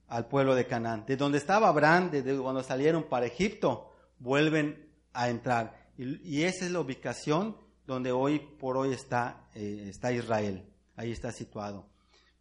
[0.07, 1.05] al pueblo de Canaán.
[1.05, 5.87] De donde estaba Abraham, desde cuando salieron para Egipto, vuelven a entrar.
[5.97, 10.63] Y, esa es la ubicación donde hoy por hoy está, eh, está Israel.
[10.95, 11.87] Ahí está situado.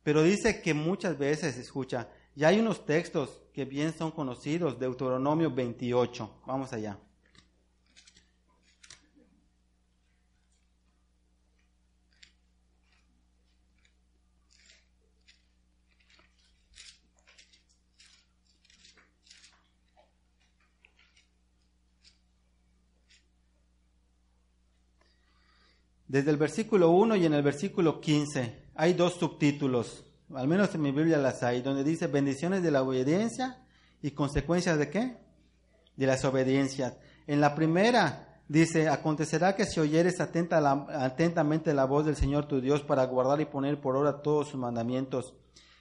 [0.03, 5.51] Pero dice que muchas veces, escucha, ya hay unos textos que bien son conocidos, Deuteronomio
[5.51, 6.43] 28.
[6.47, 6.99] Vamos allá.
[26.09, 30.83] Desde el versículo 1 y en el versículo 15 hay dos subtítulos, al menos en
[30.83, 33.65] mi Biblia las hay, donde dice bendiciones de la obediencia
[34.03, 35.17] y consecuencias de qué?
[35.97, 36.97] De las obediencias.
[37.27, 40.59] En la primera dice, acontecerá que si oyeres atenta
[41.05, 44.61] atentamente la voz del Señor tu Dios para guardar y poner por obra todos sus
[44.61, 45.35] mandamientos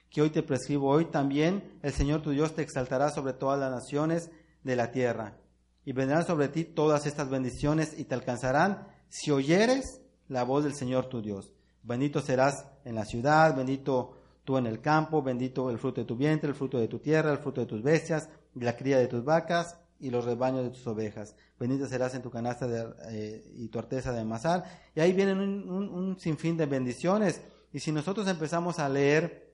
[0.09, 3.71] que hoy te prescribo, hoy también el Señor tu Dios te exaltará sobre todas las
[3.71, 4.31] naciones
[4.63, 5.37] de la tierra.
[5.83, 10.73] Y vendrán sobre ti todas estas bendiciones y te alcanzarán si oyeres la voz del
[10.73, 11.53] Señor tu Dios.
[11.83, 16.15] Bendito serás en la ciudad, bendito tú en el campo, bendito el fruto de tu
[16.15, 19.23] vientre, el fruto de tu tierra, el fruto de tus bestias, la cría de tus
[19.23, 21.35] vacas y los rebaños de tus ovejas.
[21.59, 22.67] Bendito serás en tu canasta
[23.09, 24.63] eh, y tu arteza de amasar.
[24.95, 27.41] Y ahí vienen un, sinfín de bendiciones.
[27.71, 29.53] Y si nosotros empezamos a leer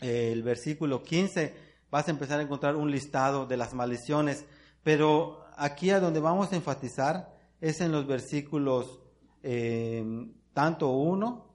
[0.00, 1.54] eh, el versículo 15,
[1.90, 4.44] vas a empezar a encontrar un listado de las maldiciones.
[4.82, 9.00] Pero aquí a donde vamos a enfatizar es en los versículos
[9.46, 10.02] eh,
[10.54, 11.54] tanto uno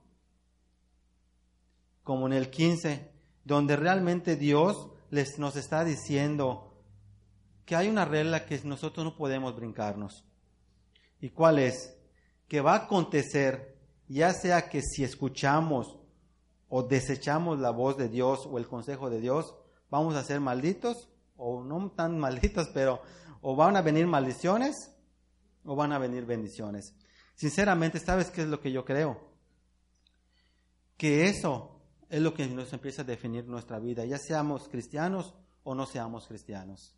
[2.04, 3.10] como en el 15,
[3.44, 6.72] donde realmente Dios les, nos está diciendo
[7.64, 10.24] que hay una regla que nosotros no podemos brincarnos.
[11.20, 11.96] ¿Y cuál es?
[12.46, 13.76] Que va a acontecer,
[14.06, 15.98] ya sea que si escuchamos
[16.68, 19.56] o desechamos la voz de Dios o el consejo de Dios,
[19.90, 23.02] vamos a ser malditos, o no tan malditos, pero
[23.42, 24.92] o van a venir maldiciones
[25.64, 26.94] o van a venir bendiciones.
[27.40, 29.18] Sinceramente, ¿sabes qué es lo que yo creo?
[30.98, 35.74] Que eso es lo que nos empieza a definir nuestra vida, ya seamos cristianos o
[35.74, 36.94] no seamos cristianos.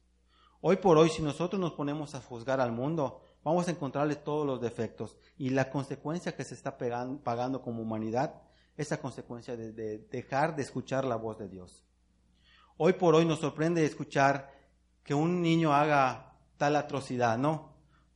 [0.60, 4.44] Hoy por hoy, si nosotros nos ponemos a juzgar al mundo, vamos a encontrarle todos
[4.44, 5.16] los defectos.
[5.38, 8.42] Y la consecuencia que se está pagando como humanidad
[8.76, 11.84] es la consecuencia de, de dejar de escuchar la voz de Dios.
[12.78, 14.50] Hoy por hoy nos sorprende escuchar
[15.04, 17.71] que un niño haga tal atrocidad, ¿no?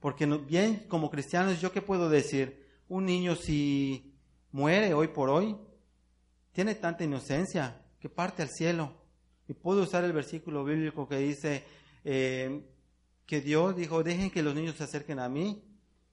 [0.07, 2.65] Porque bien, como cristianos, ¿yo qué puedo decir?
[2.89, 4.15] Un niño si
[4.53, 5.57] muere hoy por hoy,
[6.53, 8.93] tiene tanta inocencia que parte al cielo.
[9.49, 11.65] Y puedo usar el versículo bíblico que dice
[12.05, 12.65] eh,
[13.27, 15.65] que Dios dijo, dejen que los niños se acerquen a mí,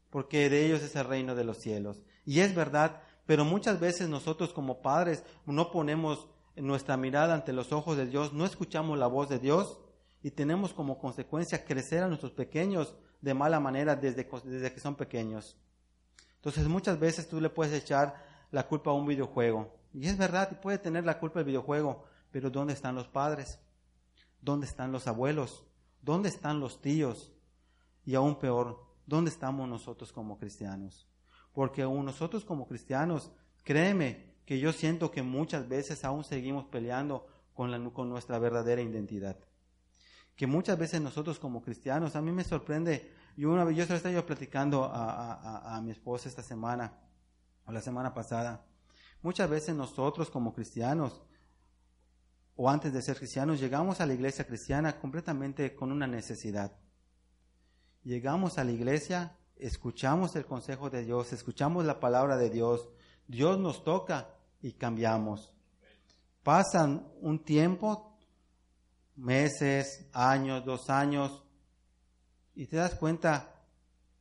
[0.09, 2.01] porque de ellos es el reino de los cielos.
[2.25, 7.71] Y es verdad, pero muchas veces nosotros como padres no ponemos nuestra mirada ante los
[7.71, 9.77] ojos de Dios, no escuchamos la voz de Dios
[10.23, 14.95] y tenemos como consecuencia crecer a nuestros pequeños de mala manera desde, desde que son
[14.95, 15.57] pequeños.
[16.35, 19.73] Entonces muchas veces tú le puedes echar la culpa a un videojuego.
[19.93, 23.59] Y es verdad, puede tener la culpa el videojuego, pero ¿dónde están los padres?
[24.41, 25.63] ¿Dónde están los abuelos?
[26.01, 27.31] ¿Dónde están los tíos?
[28.03, 31.07] Y aún peor, ¿dónde estamos nosotros como cristianos?
[31.53, 33.31] Porque aún nosotros como cristianos,
[33.63, 38.81] créeme que yo siento que muchas veces aún seguimos peleando con, la, con nuestra verdadera
[38.81, 39.37] identidad
[40.35, 44.85] que muchas veces nosotros como cristianos, a mí me sorprende, yo una vez, yo platicando
[44.85, 46.93] a, a, mi esposa esta semana,
[47.65, 48.65] o la semana pasada,
[49.21, 51.21] muchas veces nosotros como cristianos,
[52.55, 56.71] o antes de ser cristianos, llegamos a la iglesia cristiana completamente con una necesidad.
[58.03, 62.89] Llegamos a la iglesia, escuchamos el consejo de Dios, escuchamos la palabra de Dios,
[63.27, 65.53] Dios nos toca y cambiamos.
[66.43, 68.12] Pasan un tiempo,
[69.15, 71.43] meses, años, dos años,
[72.55, 73.53] y te das cuenta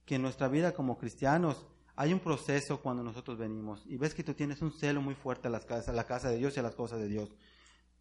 [0.05, 3.85] que en nuestra vida como cristianos hay un proceso cuando nosotros venimos.
[3.87, 6.31] Y ves que tú tienes un celo muy fuerte a, las casas, a la casa
[6.31, 7.31] de Dios y a las cosas de Dios.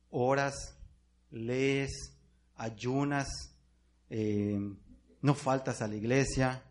[0.09, 0.77] Oras,
[1.29, 2.17] lees,
[2.55, 3.27] ayunas,
[4.09, 4.59] eh,
[5.21, 6.63] no faltas a la iglesia,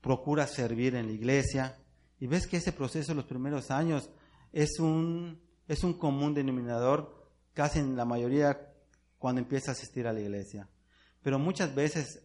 [0.00, 1.76] procuras servir en la iglesia.
[2.18, 4.10] Y ves que ese proceso los primeros años
[4.52, 8.72] es un, es un común denominador casi en la mayoría
[9.18, 10.68] cuando empieza a asistir a la iglesia.
[11.22, 12.22] Pero muchas veces,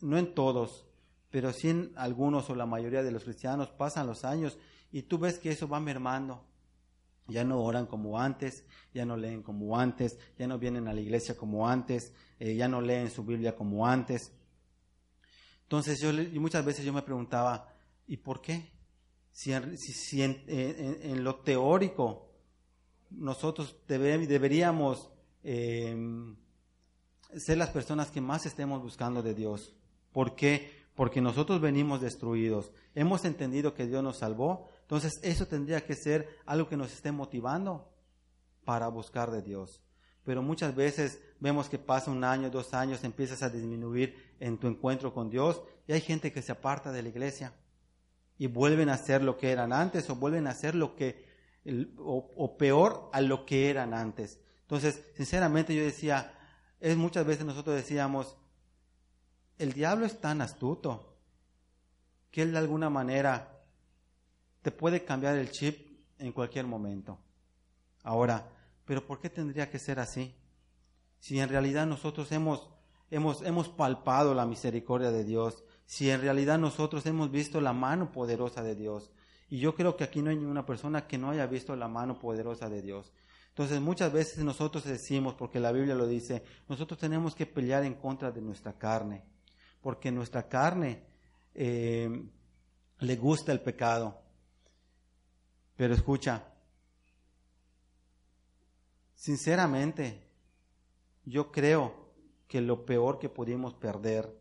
[0.00, 0.86] no en todos,
[1.30, 4.58] pero sí en algunos o la mayoría de los cristianos pasan los años
[4.92, 6.44] y tú ves que eso va mermando.
[7.28, 11.00] Ya no oran como antes, ya no leen como antes, ya no vienen a la
[11.00, 14.32] iglesia como antes, eh, ya no leen su Biblia como antes.
[15.62, 17.72] Entonces yo muchas veces yo me preguntaba,
[18.08, 18.72] ¿y por qué?
[19.30, 22.32] Si, en, lo teórico
[23.10, 25.10] nosotros deberíamos
[25.42, 26.36] em,
[27.36, 29.74] ser las personas que más estemos buscando de Dios.
[30.12, 30.70] ¿Por qué?
[30.94, 32.72] Porque nosotros venimos destruidos.
[32.94, 34.68] Hemos entendido que Dios nos salvó.
[34.82, 37.92] Entonces eso tendría que ser algo que nos esté motivando
[38.64, 39.82] para buscar de Dios.
[40.24, 44.66] Pero muchas veces vemos que pasa un año, dos años, empiezas a disminuir en tu
[44.66, 47.54] encuentro con Dios y hay gente que se aparta de la iglesia
[48.38, 51.24] y vuelven a ser lo que eran antes o vuelven a ser lo que,
[51.98, 54.40] o, peor a lo que eran antes.
[54.70, 56.32] Entonces, sinceramente yo decía,
[56.78, 58.36] es muchas veces nosotros decíamos,
[59.58, 61.18] el diablo es tan astuto
[62.30, 63.64] que él de alguna manera
[64.62, 67.18] te puede cambiar el chip en cualquier momento.
[68.04, 68.48] Ahora,
[68.84, 70.36] pero ¿por qué tendría que ser así?
[71.18, 72.70] Si en realidad nosotros hemos,
[73.10, 78.12] hemos, hemos palpado la misericordia de Dios, si en realidad nosotros hemos visto la mano
[78.12, 79.10] poderosa de Dios.
[79.48, 82.20] Y yo creo que aquí no hay ninguna persona que no haya visto la mano
[82.20, 83.10] poderosa de Dios.
[83.50, 87.94] Entonces muchas veces nosotros decimos, porque la Biblia lo dice, nosotros tenemos que pelear en
[87.94, 89.24] contra de nuestra carne,
[89.80, 91.04] porque nuestra carne
[91.54, 92.08] eh,
[93.00, 94.22] le gusta el pecado.
[95.76, 96.44] Pero escucha,
[99.14, 100.22] sinceramente,
[101.24, 102.12] yo creo
[102.46, 104.38] que lo peor que pudimos perder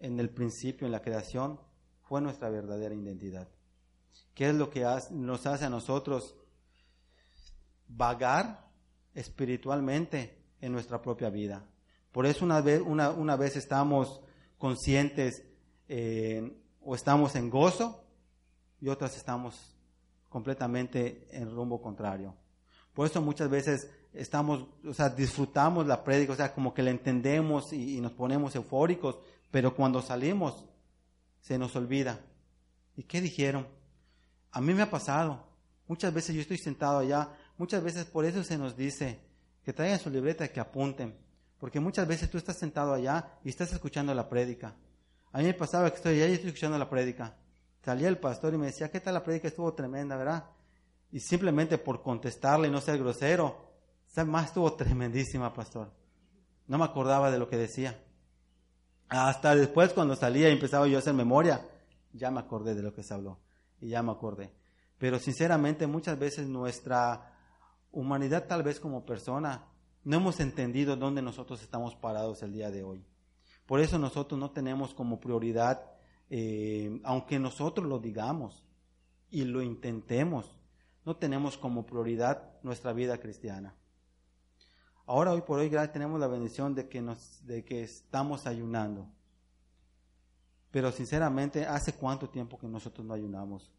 [0.00, 1.60] en el principio, en la creación,
[2.02, 3.48] fue nuestra verdadera identidad.
[4.34, 6.34] ¿Qué es lo que nos hace a nosotros
[7.96, 8.68] vagar
[9.14, 11.64] espiritualmente en nuestra propia vida?
[12.12, 14.20] Por eso una vez, una, vez estamos
[14.58, 15.42] conscientes
[15.88, 18.04] eh, o estamos en gozo
[18.80, 19.76] y otras estamos
[20.28, 22.34] completamente en rumbo contrario.
[22.92, 26.90] Por eso muchas veces estamos, o sea, disfrutamos la prédica, o sea, como que la
[26.90, 29.18] entendemos y nos ponemos eufóricos,
[29.50, 30.66] pero cuando salimos,
[31.40, 32.20] se nos olvida.
[32.96, 33.66] ¿Y qué dijeron?
[34.50, 35.44] A mí me ha pasado.
[35.88, 39.20] Muchas veces yo estoy sentado allá, muchas veces por eso se nos dice
[39.64, 41.16] que traigan su libreta que apunten.
[41.58, 44.74] Porque muchas veces tú estás sentado allá y estás escuchando la prédica.
[45.30, 47.36] A mí me pasaba que estoy allá y estoy escuchando la prédica.
[47.84, 49.48] Salía el pastor y me decía, ¿qué tal la prédica?
[49.48, 50.44] Estuvo tremenda, ¿verdad?
[51.12, 53.72] Y simplemente por contestarle y no ser grosero,
[54.26, 55.92] más estuvo tremendísima, pastor.
[56.66, 58.02] No me acordaba de lo que decía.
[59.08, 61.66] Hasta después cuando salía y empezaba yo a hacer memoria,
[62.12, 63.38] ya me acordé de lo que se habló
[63.80, 64.52] y ya me acordé.
[64.98, 67.31] Pero sinceramente muchas veces nuestra
[67.92, 69.68] humanidad tal vez como persona
[70.04, 73.04] no hemos entendido dónde nosotros estamos parados el día de hoy.
[73.66, 75.92] Por eso nosotros no tenemos como prioridad,
[76.28, 78.64] eh, aunque nosotros lo digamos
[79.30, 80.58] y lo intentemos,
[81.04, 83.76] no tenemos como prioridad nuestra vida cristiana.
[85.06, 87.02] Ahora, hoy por hoy, tenemos la bendición de que,
[87.42, 89.08] de que estamos ayunando.
[90.70, 93.70] Pero sinceramente, ¿hace cuánto tiempo que nosotros no ayunamos?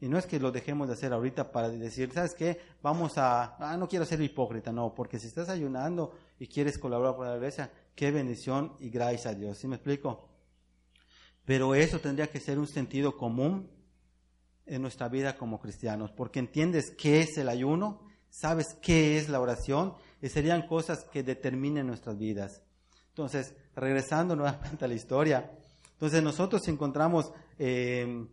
[0.00, 2.60] Y no es que lo dejemos de hacer ahorita para decir, ¿sabes qué?
[2.82, 7.16] Vamos a, ah, no quiero ser hipócrita, no, porque si estás ayunando y quieres colaborar
[7.16, 10.28] con la iglesia, qué bendición y gracias a Dios, ¿sí me explico?
[11.46, 13.70] Pero eso tendría que ser un sentido común
[14.66, 19.40] en nuestra vida como cristianos, porque entiendes qué es el ayuno, sabes qué es la
[19.40, 22.62] oración y serían cosas que determinen nuestras vidas.
[23.08, 25.50] Entonces, regresando nuevamente a la historia,
[25.92, 28.26] entonces nosotros encontramos, eh,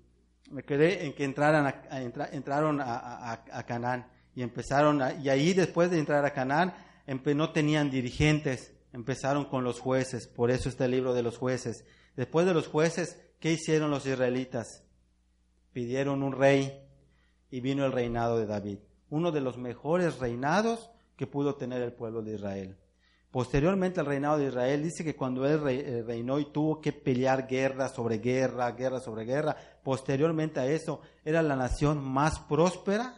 [0.50, 2.02] me quedé en que entraran a,
[2.32, 6.74] entraron a, Canaán y empezaron, y ahí después de entrar a Canaán,
[7.36, 11.86] no tenían dirigentes, empezaron con los jueces, por eso está el libro de los jueces.
[12.16, 14.84] Después de los jueces, ¿qué hicieron los israelitas?
[15.72, 16.84] Pidieron un rey
[17.50, 18.80] y vino el reinado de David,
[19.10, 22.78] uno de los mejores reinados que pudo tener el pueblo de Israel.
[23.34, 27.48] Posteriormente al reinado de Israel, dice que cuando él eh, reinó y tuvo que pelear
[27.48, 33.18] guerra sobre guerra, guerra sobre guerra, posteriormente a eso era la nación más próspera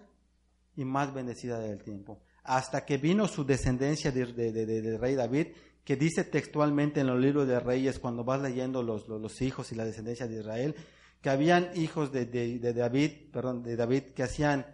[0.76, 2.20] y más bendecida del tiempo.
[2.44, 5.48] Hasta que vino su descendencia del rey David,
[5.84, 9.76] que dice textualmente en los libros de reyes, cuando vas leyendo los, los, hijos y
[9.76, 10.76] la descendencia de Israel,
[11.22, 12.26] que habían hijos de,
[12.74, 14.66] David, perdón, de David que hacían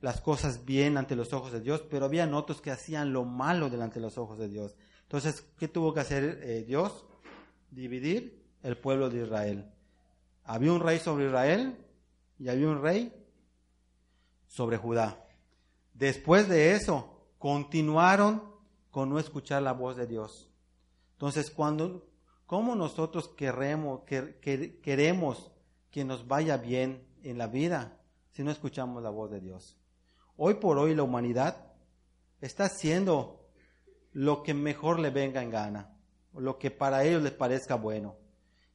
[0.00, 3.70] las cosas bien ante los ojos de Dios, pero habían otros que hacían lo malo
[3.70, 4.76] delante de los ojos de Dios.
[5.02, 7.06] Entonces, ¿qué tuvo que hacer eh, Dios?
[7.70, 9.72] Dividir el pueblo de Israel.
[10.46, 11.76] Había un rey sobre Israel
[12.38, 13.12] y había un rey
[14.46, 15.24] sobre Judá.
[15.92, 18.42] Después de eso, continuaron
[18.90, 20.48] con no escuchar la voz de Dios.
[21.12, 22.08] Entonces, cuando,
[22.46, 25.50] ¿cómo nosotros queremos, queremos
[25.90, 27.98] que nos vaya bien en la vida
[28.30, 29.76] si no escuchamos la voz de Dios?
[30.36, 31.72] Hoy por hoy la humanidad
[32.40, 33.48] está haciendo
[34.12, 35.96] lo que mejor le venga en gana,
[36.34, 38.16] lo que para ellos les parezca bueno.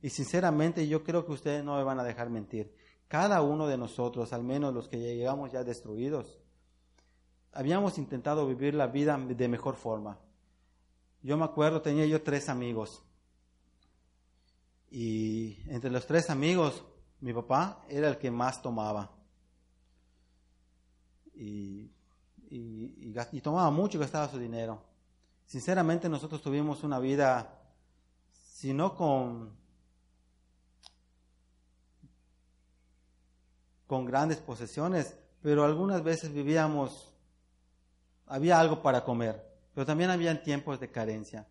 [0.02, 2.74] Y sinceramente yo creo que ustedes no me van a dejar mentir.
[3.08, 6.40] Cada uno de nosotros, al menos los que llegamos ya destruidos,
[7.52, 10.18] habíamos intentado vivir la vida de mejor forma.
[11.22, 13.04] Yo me acuerdo, tenía yo tres amigos.
[14.90, 16.84] Y entre los tres amigos,
[17.20, 19.12] mi papá era el que más tomaba.
[21.34, 21.92] Y,
[22.50, 24.84] y, tomaba mucho y gastaba su dinero.
[25.46, 27.62] Sinceramente nosotros tuvimos una vida,
[28.32, 29.61] si no con,
[33.92, 37.12] con grandes posesiones, pero algunas veces vivíamos
[38.26, 41.46] había algo para comer, pero también habían tiempos de carencia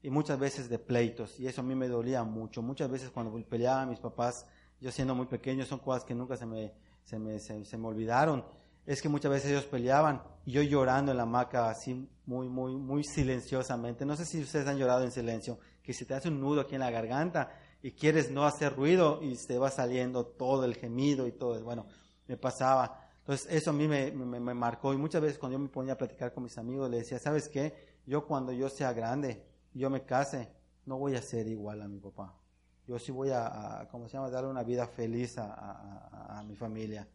[0.00, 2.62] y muchas veces de pleitos, y eso a mí me dolía mucho.
[2.62, 4.46] Muchas veces cuando peleaba mis papás,
[4.80, 6.72] yo siendo muy pequeño, son cosas que nunca se me,
[7.02, 8.46] se me, se, me olvidaron.
[8.86, 12.76] Es que muchas veces ellos peleaban y yo llorando en la hamaca así muy, muy,
[12.76, 14.06] muy silenciosamente.
[14.06, 16.76] No sé si ustedes han llorado en silencio, que se te hace un nudo aquí
[16.76, 17.50] en la garganta
[17.84, 21.62] y quieres no hacer ruido y se va saliendo todo el gemido y todo.
[21.62, 21.84] Bueno,
[22.26, 22.98] me pasaba.
[23.18, 24.10] Entonces, eso a mí me,
[24.54, 27.18] marcó y muchas veces cuando yo me ponía a platicar con mis amigos, le decía,
[27.18, 27.74] ¿sabes qué?
[28.06, 30.48] Yo cuando yo sea grande, yo me case,
[30.86, 32.34] no voy a ser igual a mi papá.
[32.86, 37.06] Yo sí voy a, ¿cómo se llama?, darle una vida feliz a, a mi familia.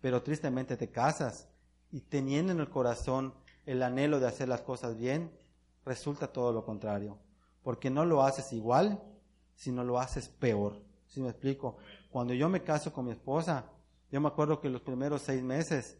[0.00, 1.46] Pero tristemente te casas
[1.92, 3.34] y teniendo en el corazón
[3.66, 5.30] el anhelo de hacer las cosas bien,
[5.84, 7.20] resulta todo lo contrario.
[7.62, 9.00] Porque no lo haces igual,
[9.58, 10.80] sino lo haces peor.
[11.08, 11.78] ¿Sí me explico?
[12.10, 13.64] Cuando yo me caso con mi esposa,
[14.10, 15.98] yo me acuerdo que los primeros seis meses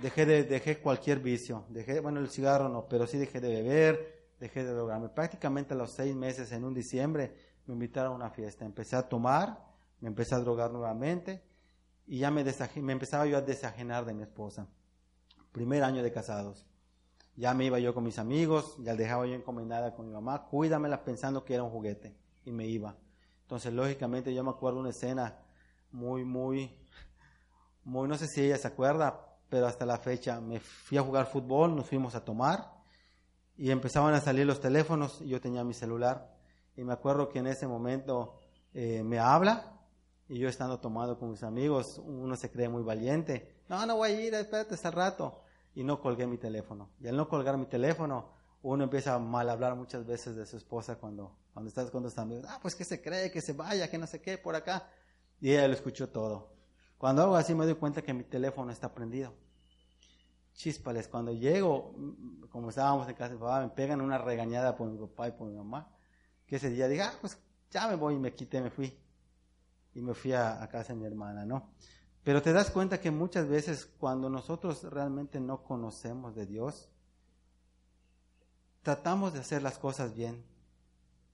[0.00, 4.28] dejé de dejé cualquier vicio, dejé, bueno, el cigarro no, pero sí dejé de beber,
[4.38, 5.08] dejé de drogarme.
[5.08, 7.34] Prácticamente a los seis meses, en un diciembre,
[7.66, 8.64] me invitaron a una fiesta.
[8.64, 9.66] Empecé a tomar,
[9.98, 11.42] me empecé a drogar nuevamente
[12.06, 14.68] y ya me, me empezaba yo a desajenar de mi esposa.
[15.50, 16.64] Primer año de casados.
[17.40, 21.02] Ya me iba yo con mis amigos, ya dejaba yo encomendada con mi mamá, cuídamela
[21.02, 22.14] pensando que era un juguete
[22.44, 22.98] y me iba.
[23.40, 25.38] Entonces, lógicamente, yo me acuerdo una escena
[25.90, 26.76] muy, muy,
[27.82, 31.28] muy, no sé si ella se acuerda, pero hasta la fecha me fui a jugar
[31.28, 32.74] fútbol, nos fuimos a tomar
[33.56, 36.36] y empezaban a salir los teléfonos y yo tenía mi celular
[36.76, 38.38] y me acuerdo que en ese momento
[38.74, 39.80] eh, me habla
[40.28, 44.10] y yo estando tomado con mis amigos, uno se cree muy valiente, no, no voy
[44.10, 45.40] a ir, espérate hasta rato
[45.80, 48.28] y no colgué mi teléfono y al no colgar mi teléfono
[48.60, 52.18] uno empieza a mal hablar muchas veces de su esposa cuando, cuando estás con tus
[52.18, 54.86] amigos, ah, pues que se cree, que se vaya, que no sé qué, por acá.
[55.40, 56.52] Y ella lo escuchó todo.
[56.98, 59.32] Cuando hago así me doy cuenta que mi teléfono está prendido.
[60.52, 61.94] Chispales, cuando llego,
[62.50, 65.48] como estábamos en casa de papá, me pegan una regañada por mi papá y por
[65.48, 65.90] mi mamá.
[66.44, 67.38] Que ese día dije, ah, pues
[67.70, 68.94] ya me voy y me quité, me fui.
[69.94, 71.70] Y me fui a, a casa de mi hermana, ¿no?
[72.22, 76.88] Pero te das cuenta que muchas veces cuando nosotros realmente no conocemos de Dios,
[78.82, 80.44] tratamos de hacer las cosas bien,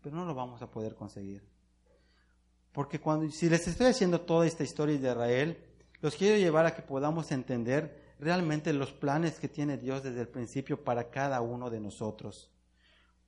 [0.02, 1.42] pero no lo vamos a poder conseguir.
[2.72, 5.64] Porque cuando, si les estoy haciendo toda esta historia de Israel,
[6.00, 10.28] los quiero llevar a que podamos entender realmente los planes que tiene Dios desde el
[10.28, 12.50] principio para cada uno de nosotros.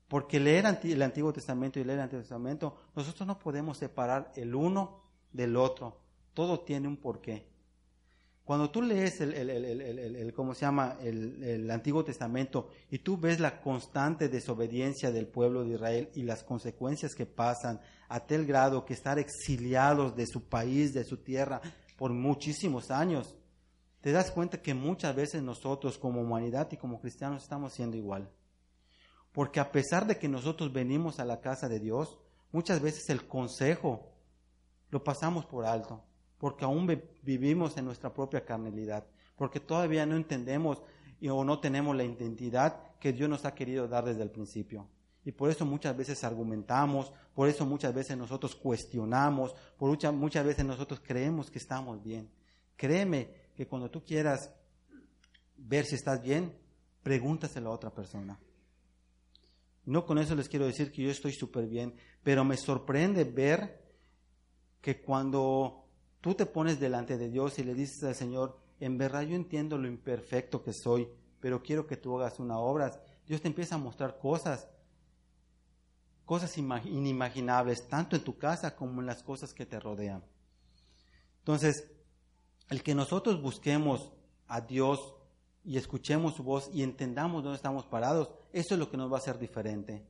[0.07, 4.55] Porque leer el Antiguo Testamento y leer el Antiguo Testamento, nosotros no podemos separar el
[4.55, 5.03] uno
[5.33, 6.08] del otro.
[6.35, 7.49] Todo tiene un porqué.
[8.49, 10.97] Cuando tú lees el, el, el, ¿cómo se llama?
[11.03, 16.45] El, Antiguo Testamento y tú ves la constante desobediencia del pueblo de Israel y las
[16.45, 21.61] consecuencias que pasan a tal grado que estar exiliados de su país, de su tierra,
[21.99, 23.37] por muchísimos años,
[24.01, 28.31] te das cuenta que muchas veces nosotros como humanidad y como cristianos estamos siendo igual.
[29.31, 32.19] Porque a pesar de que nosotros venimos a la casa de Dios,
[32.51, 34.11] muchas veces el consejo
[34.89, 36.08] lo pasamos por alto
[36.39, 36.87] porque aún
[37.23, 39.05] vivimos en nuestra propia carnalidad,
[39.37, 40.83] porque todavía no entendemos
[41.29, 44.89] o no tenemos la identidad que Dios nos ha querido dar desde el principio.
[45.25, 50.47] Y por eso muchas veces argumentamos, por eso muchas veces nosotros cuestionamos, por muchas, muchas
[50.47, 52.31] veces nosotros creemos que estamos bien.
[52.77, 54.55] Créeme que cuando tú quieras
[55.57, 56.57] ver si estás bien,
[57.03, 58.39] pregúntaselo a otra persona.
[59.85, 63.83] No con eso les quiero decir que yo estoy súper bien, pero me sorprende ver
[64.81, 65.88] que cuando
[66.29, 69.79] tú te pones delante de Dios y le dices al Señor, en verdad yo entiendo
[69.79, 71.09] lo imperfecto que soy,
[71.41, 73.03] pero quiero que tú hagas una obra.
[73.27, 74.69] Dios te empieza a mostrar cosas,
[76.27, 80.23] cosas inimaginables, tanto en tu casa como en las cosas que te rodean.
[81.39, 81.91] Entonces,
[82.69, 84.13] el que nosotros busquemos
[84.49, 85.15] a Dios
[85.65, 89.17] y escuchemos su voz y entendamos dónde estamos parados, eso es lo que nos va
[89.17, 90.07] a hacer diferente.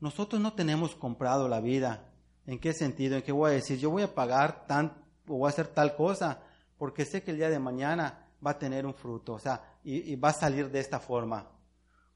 [0.00, 2.12] Nosotros no tenemos comprado la vida.
[2.44, 3.14] ¿En qué sentido?
[3.14, 5.94] En qué voy a decir, yo voy a pagar tan o voy a hacer tal
[5.94, 6.40] cosa
[6.76, 10.12] porque sé que el día de mañana va a tener un fruto, o sea, y,
[10.12, 11.48] y va a salir de esta forma.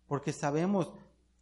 [0.06, 0.92] Porque sabemos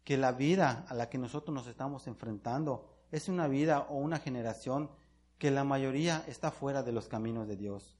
[0.03, 4.19] que la vida a la que nosotros nos estamos enfrentando es una vida o una
[4.19, 4.89] generación
[5.37, 7.97] que la mayoría está fuera de los caminos de Dios.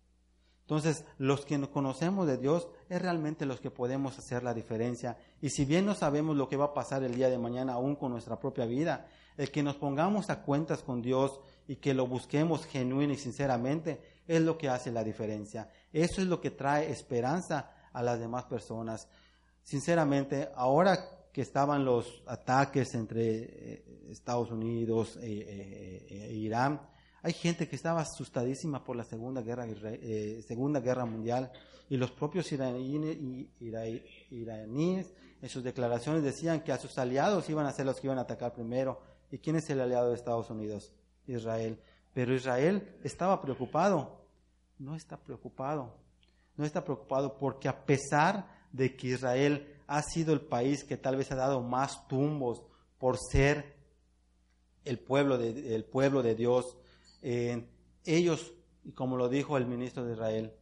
[0.71, 5.17] Entonces, los que conocemos de Dios es realmente los que podemos hacer la diferencia.
[5.41, 7.95] Y si bien no sabemos lo que va a pasar el día de mañana aún
[7.97, 12.07] con nuestra propia vida, el que nos pongamos a cuentas con Dios y que lo
[12.07, 15.69] busquemos genuino y sinceramente es lo que hace la diferencia.
[15.91, 19.07] Eso es lo que trae esperanza a las demás personas.
[19.63, 20.97] Sinceramente, ahora
[21.31, 26.81] que estaban los ataques entre eh, Estados Unidos e, e, e Irán,
[27.23, 31.51] hay gente que estaba asustadísima por la Segunda Guerra, eh, Segunda Guerra Mundial
[31.89, 33.17] y los propios iraníes,
[34.29, 38.19] iraníes en sus declaraciones decían que a sus aliados iban a ser los que iban
[38.19, 39.01] a atacar primero.
[39.31, 40.91] ¿Y quién es el aliado de Estados Unidos?
[41.27, 41.79] Israel.
[42.13, 44.25] Pero Israel estaba preocupado.
[44.77, 45.95] No está preocupado.
[46.57, 51.17] No está preocupado porque a pesar de que Israel ha sido el país que tal
[51.17, 52.63] vez ha dado más tumbos
[52.97, 53.75] por ser
[54.85, 56.77] el pueblo de, pueblo de Dios,
[57.21, 57.67] eh,
[58.05, 58.53] ellos,
[58.95, 60.53] como lo dijo el ministro de Israel,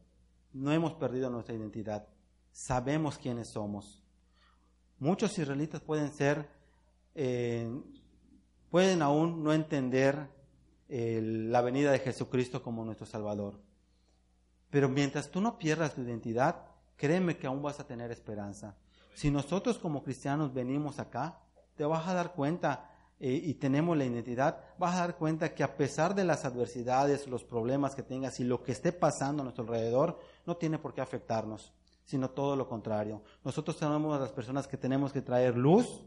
[0.52, 2.06] no hemos perdido nuestra identidad.
[2.52, 4.02] Sabemos quiénes somos.
[4.98, 6.48] Muchos israelitas pueden ser,
[7.14, 7.70] eh,
[8.70, 10.28] pueden aún no entender
[10.90, 13.60] la venida de Jesucristo como nuestro Salvador.
[14.70, 16.64] Pero mientras tú no pierdas tu identidad,
[16.96, 18.76] créeme que aún vas a tener esperanza.
[19.14, 21.40] Si nosotros como cristianos venimos acá,
[21.76, 25.62] te vas a dar cuenta eh, y tenemos la identidad, vas a dar cuenta que
[25.62, 29.44] a pesar de las adversidades, los problemas que tengas y lo que esté pasando a
[29.44, 31.72] nuestro alrededor, no tiene por qué afectarnos,
[32.04, 33.22] sino todo lo contrario.
[33.44, 36.02] Nosotros somos las personas que tenemos que traer luz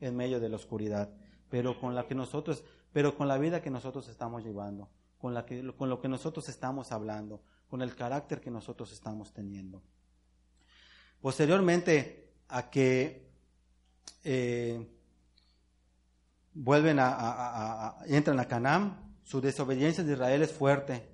[0.00, 1.10] en medio de la oscuridad,
[1.48, 2.64] pero con la que nosotros,
[2.98, 4.88] pero con la vida que nosotros estamos llevando,
[5.18, 7.40] con, lo que nosotros estamos hablando,
[7.70, 9.84] con el carácter que nosotros estamos teniendo.
[11.20, 13.30] Posteriormente a que
[14.24, 14.84] eh,
[16.54, 21.08] vuelven a, entran a Canaán, su desobediencia de Israel es fuerte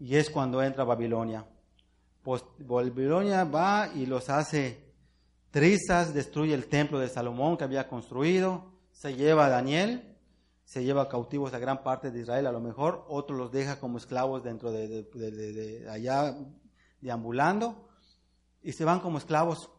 [0.00, 1.44] y es cuando entra Babilonia.
[2.24, 4.94] Babilonia va y los hace
[5.50, 10.15] trizas, destruye el templo de Salomón que había construido, se lleva a Daniel,
[10.66, 13.96] se lleva cautivos a gran parte de Israel, a lo mejor otros los deja como
[13.96, 16.36] esclavos dentro de, de allá
[17.00, 17.88] deambulando
[18.62, 19.70] y se van como esclavos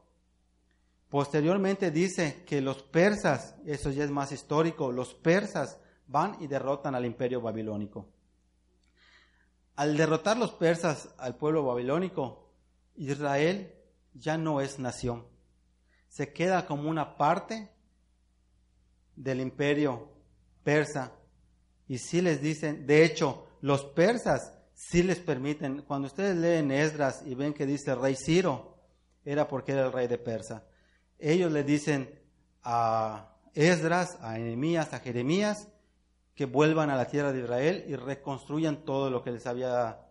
[1.10, 6.96] Posteriormente dice que los persas, eso ya es más histórico, los persas van y derrotan
[6.96, 8.10] al imperio babilónico.
[9.78, 12.52] Al derrotar los persas al pueblo babilónico,
[12.96, 13.74] Israel
[14.14, 15.26] ya no es nación.
[16.10, 17.72] Se queda como una parte
[19.16, 20.10] del imperio
[20.68, 21.14] persa.
[21.88, 27.24] Y si les dicen, de hecho, los persas sí les permiten, cuando ustedes leen Esdras
[27.26, 28.76] y ven que dice rey Ciro,
[29.24, 30.66] era porque era el rey de Persa
[31.20, 32.10] ellos le dicen
[32.64, 35.68] a Esdras, a Nehemías, a Jeremías,
[36.36, 40.02] que vuelvan a la tierra de Israel y reconstruyan todo lo que les había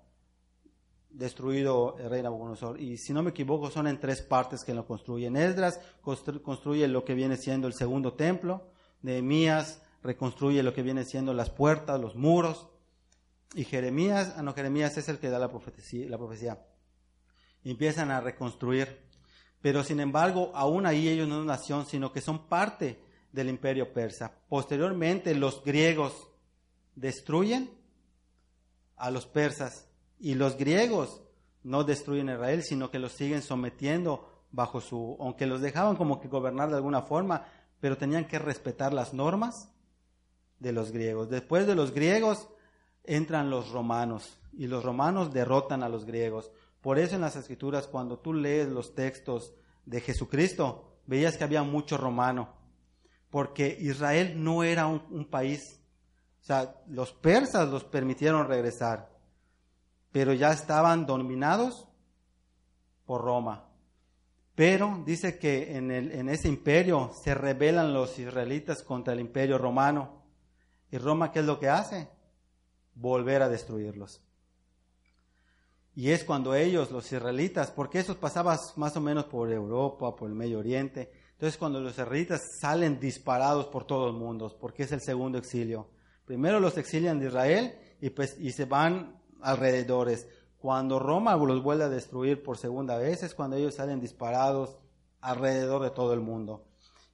[1.10, 2.80] destruido el rey Nabucodonosor.
[2.80, 5.36] Y si no me equivoco, son en tres partes que lo construyen.
[5.36, 8.68] Esdras construye lo que viene siendo el segundo templo,
[9.02, 12.68] Nehemías reconstruye lo que viene siendo las puertas, los muros,
[13.54, 16.08] y Jeremías, ah no, Jeremías es el que da la profecía.
[16.08, 16.66] La profecía.
[17.62, 19.06] Y empiezan a reconstruir
[19.66, 23.00] pero sin embargo, aún ahí ellos no son nación, sino que son parte
[23.32, 24.32] del imperio persa.
[24.48, 26.28] Posteriormente, los griegos
[26.94, 27.70] destruyen
[28.96, 29.88] a los persas
[30.20, 31.20] y los griegos
[31.64, 36.20] no destruyen a Israel, sino que los siguen sometiendo bajo su, aunque los dejaban como
[36.20, 37.44] que gobernar de alguna forma,
[37.80, 39.74] pero tenían que respetar las normas
[40.58, 41.28] de los griegos.
[41.28, 42.48] Después de los griegos
[43.04, 46.50] entran los romanos y los romanos derrotan a los griegos.
[46.80, 49.54] Por eso en las escrituras, cuando tú lees los textos
[49.84, 52.54] de Jesucristo, veías que había mucho romano,
[53.30, 55.80] porque Israel no era un, país.
[56.40, 59.10] O sea, los persas los permitieron regresar,
[60.12, 61.88] pero ya estaban dominados
[63.04, 63.68] por Roma.
[64.54, 69.58] Pero dice que en, el, en ese imperio se rebelan los israelitas contra el imperio
[69.58, 70.15] romano.
[70.90, 72.08] ¿Y Roma qué es lo que hace?
[72.94, 74.22] Volver a destruirlos.
[75.94, 80.28] Y es cuando ellos, los israelitas, porque eso pasaba más o menos por Europa, por
[80.28, 84.92] el Medio Oriente, entonces cuando los israelitas salen disparados por todo el mundo, porque es
[84.92, 85.88] el segundo exilio.
[86.24, 90.28] Primero los exilian de Israel y, pues, y se van alrededores.
[90.58, 94.76] Cuando Roma los vuelve a destruir por segunda vez es cuando ellos salen disparados
[95.20, 96.64] alrededor de todo el mundo.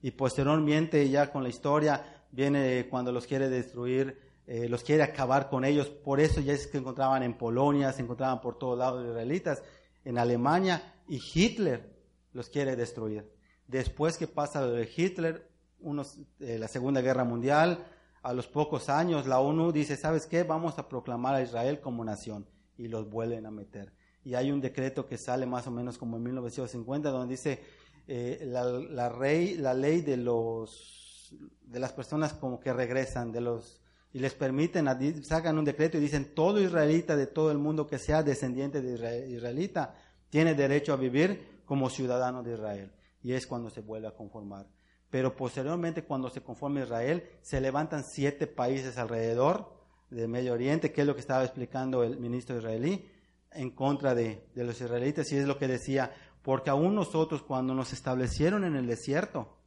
[0.00, 5.48] Y posteriormente ya con la historia viene cuando los quiere destruir, eh, los quiere acabar
[5.48, 5.88] con ellos.
[5.88, 9.62] Por eso ya es que se encontraban en Polonia, se encontraban por todos lados israelitas,
[10.04, 11.94] en Alemania, y Hitler
[12.32, 13.30] los quiere destruir.
[13.68, 15.48] Después que pasa lo de Hitler,
[15.80, 17.86] unos, eh, la Segunda Guerra Mundial,
[18.22, 20.42] a los pocos años la ONU dice, ¿sabes qué?
[20.44, 22.46] Vamos a proclamar a Israel como nación
[22.78, 23.92] y los vuelven a meter.
[24.24, 27.60] Y hay un decreto que sale más o menos como en 1950 donde dice
[28.06, 31.02] eh, la, la, rey, la ley de los
[31.62, 33.80] de las personas como que regresan de los
[34.14, 34.86] y les permiten
[35.24, 39.30] sacan un decreto y dicen todo israelita de todo el mundo que sea descendiente de
[39.30, 39.94] israelita
[40.28, 44.66] tiene derecho a vivir como ciudadano de Israel y es cuando se vuelve a conformar.
[45.10, 49.70] Pero posteriormente, cuando se conforma Israel, se levantan siete países alrededor
[50.10, 53.08] del Medio Oriente, que es lo que estaba explicando el ministro israelí,
[53.52, 56.10] en contra de, de los israelitas, y es lo que decía,
[56.40, 59.58] porque aún nosotros cuando nos establecieron en el desierto,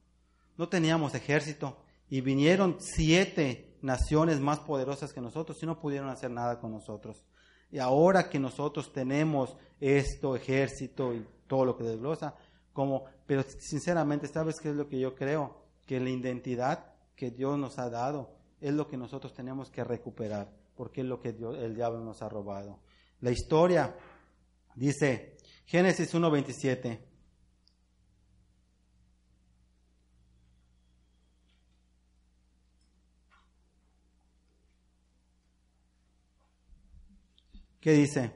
[0.57, 1.77] no teníamos ejército,
[2.09, 7.23] y vinieron siete naciones más poderosas que nosotros y no pudieron hacer nada con nosotros.
[7.71, 12.35] Y ahora que nosotros tenemos esto, ejército y todo lo que desglosa,
[12.73, 15.57] como, pero sinceramente, ¿sabes qué es lo que yo creo?
[15.85, 20.51] Que la identidad que Dios nos ha dado es lo que nosotros tenemos que recuperar,
[20.75, 22.79] porque es lo que el diablo nos ha robado.
[23.21, 23.95] La historia
[24.75, 26.99] dice, Génesis 1.27.
[37.85, 38.31] ¿Qué dice?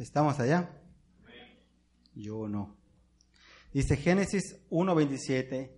[0.00, 0.68] ¿Estamos allá?
[2.16, 2.76] Yo no.
[3.72, 5.70] Dice Génesis 1.27,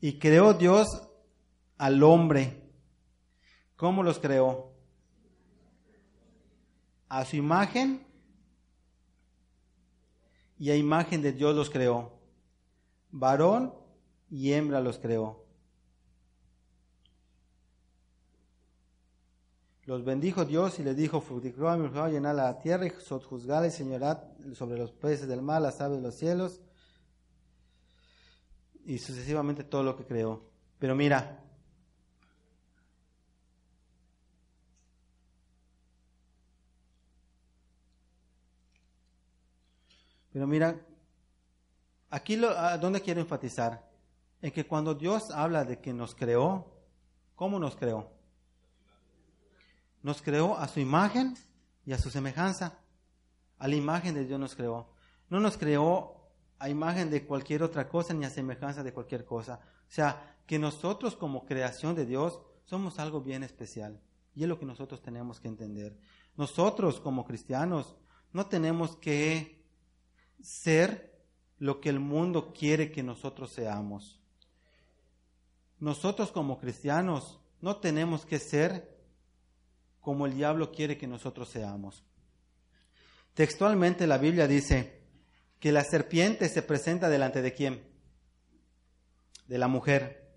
[0.00, 0.88] y creó Dios
[1.76, 2.72] al hombre.
[3.76, 4.72] ¿Cómo los creó?
[7.10, 8.07] A su imagen
[10.58, 12.12] y a imagen de Dios los creó.
[13.10, 13.74] Varón
[14.30, 15.44] y hembra los creó.
[19.84, 21.78] Los bendijo Dios y les dijo, fructificad,
[22.10, 24.18] llenar la tierra y sojuzgad y señorad
[24.52, 26.60] sobre los peces del mar, las aves de los cielos
[28.84, 30.42] y sucesivamente todo lo que creó.
[30.78, 31.42] Pero mira,
[40.38, 40.80] pero mira,
[42.10, 43.90] aquí lo, ¿a dónde quiero enfatizar?
[44.40, 46.80] En que cuando Dios habla de que nos creó,
[47.34, 48.12] ¿cómo nos creó?
[50.00, 51.36] Nos creó a su imagen
[51.84, 52.78] y a su semejanza.
[53.58, 54.94] A la imagen de Dios nos creó.
[55.28, 56.30] No nos creó
[56.60, 59.58] a imagen de cualquier otra cosa ni a semejanza de cualquier cosa.
[59.88, 64.00] O sea, que nosotros como creación de Dios somos algo bien especial.
[64.36, 65.98] Y es lo que nosotros tenemos que entender.
[66.36, 67.96] Nosotros como cristianos
[68.32, 69.57] no tenemos que
[70.42, 71.18] ser
[71.58, 74.20] lo que el mundo quiere que nosotros seamos.
[75.78, 78.96] Nosotros como cristianos no tenemos que ser
[80.00, 82.04] como el diablo quiere que nosotros seamos.
[83.34, 85.02] Textualmente la Biblia dice
[85.60, 87.84] que la serpiente se presenta delante de quién?
[89.46, 90.28] De la mujer.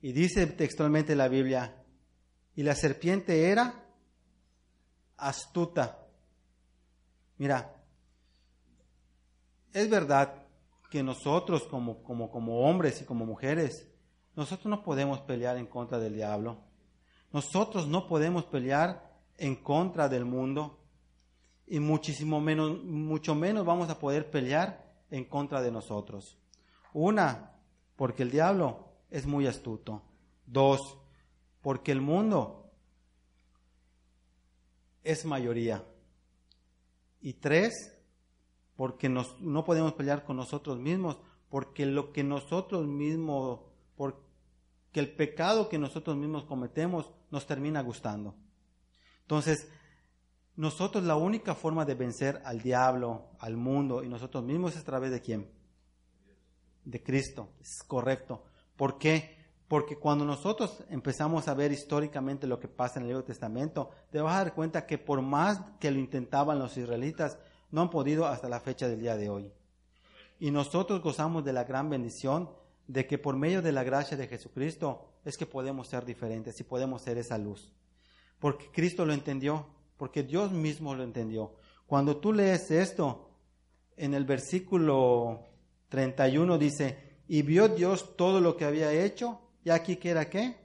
[0.00, 1.80] Y dice textualmente la Biblia,
[2.54, 3.86] y la serpiente era
[5.16, 6.06] astuta.
[7.38, 7.79] Mira,
[9.72, 10.46] es verdad
[10.90, 13.88] que nosotros como, como, como hombres y como mujeres,
[14.34, 16.58] nosotros no podemos pelear en contra del diablo.
[17.32, 20.80] Nosotros no podemos pelear en contra del mundo
[21.66, 26.36] y muchísimo menos, mucho menos vamos a poder pelear en contra de nosotros.
[26.92, 27.52] Una,
[27.94, 30.02] porque el diablo es muy astuto.
[30.46, 30.98] Dos,
[31.60, 32.72] porque el mundo
[35.04, 35.84] es mayoría.
[37.20, 37.99] Y tres,
[38.80, 41.18] porque no podemos pelear con nosotros mismos,
[41.50, 43.60] porque lo que nosotros mismos,
[44.90, 48.34] que el pecado que nosotros mismos cometemos nos termina gustando.
[49.20, 49.68] Entonces,
[50.56, 54.84] nosotros la única forma de vencer al diablo, al mundo y nosotros mismos es a
[54.86, 55.50] través de quién?
[56.82, 57.50] De Cristo.
[57.60, 58.44] Es correcto.
[58.76, 59.36] ¿Por qué?
[59.68, 64.22] Porque cuando nosotros empezamos a ver históricamente lo que pasa en el Nuevo Testamento, te
[64.22, 67.38] vas a dar cuenta que por más que lo intentaban los israelitas,
[67.70, 69.52] no han podido hasta la fecha del día de hoy.
[70.38, 72.50] Y nosotros gozamos de la gran bendición
[72.86, 76.64] de que por medio de la gracia de Jesucristo es que podemos ser diferentes y
[76.64, 77.72] podemos ser esa luz.
[78.38, 79.66] Porque Cristo lo entendió,
[79.96, 81.54] porque Dios mismo lo entendió.
[81.86, 83.30] Cuando tú lees esto,
[83.96, 85.46] en el versículo
[85.90, 90.56] 31 dice, y vio Dios todo lo que había hecho, y aquí que era qué?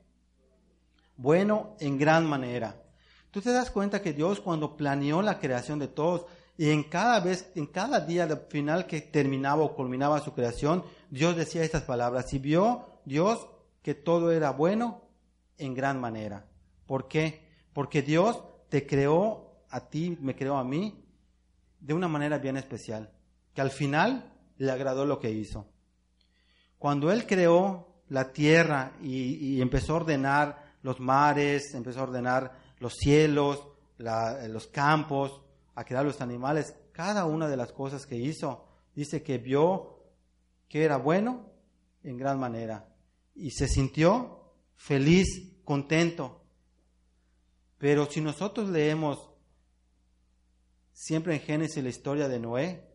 [1.18, 2.82] Bueno en gran manera.
[3.30, 6.26] Tú te das cuenta que Dios cuando planeó la creación de todos,
[6.58, 11.36] y en cada vez, en cada día final que terminaba o culminaba su creación, Dios
[11.36, 13.48] decía estas palabras, y vio Dios
[13.82, 15.02] que todo era bueno
[15.58, 16.46] en gran manera.
[16.86, 17.46] ¿Por qué?
[17.74, 21.04] Porque Dios te creó a ti, me creó a mí,
[21.80, 23.12] de una manera bien especial,
[23.54, 25.68] que al final le agradó lo que hizo.
[26.78, 32.94] Cuando Él creó la tierra y, empezó a ordenar los mares, empezó a ordenar los
[32.94, 35.42] cielos, los campos,
[35.76, 38.66] a crear los animales, cada una de las cosas que hizo,
[38.96, 40.04] dice que vio
[40.68, 41.52] que era bueno
[42.04, 42.88] en gran manera
[43.36, 45.28] y se sintió feliz,
[45.64, 46.42] contento.
[47.78, 49.30] Pero si nosotros leemos
[50.94, 52.88] siempre en Génesis la historia de Noé,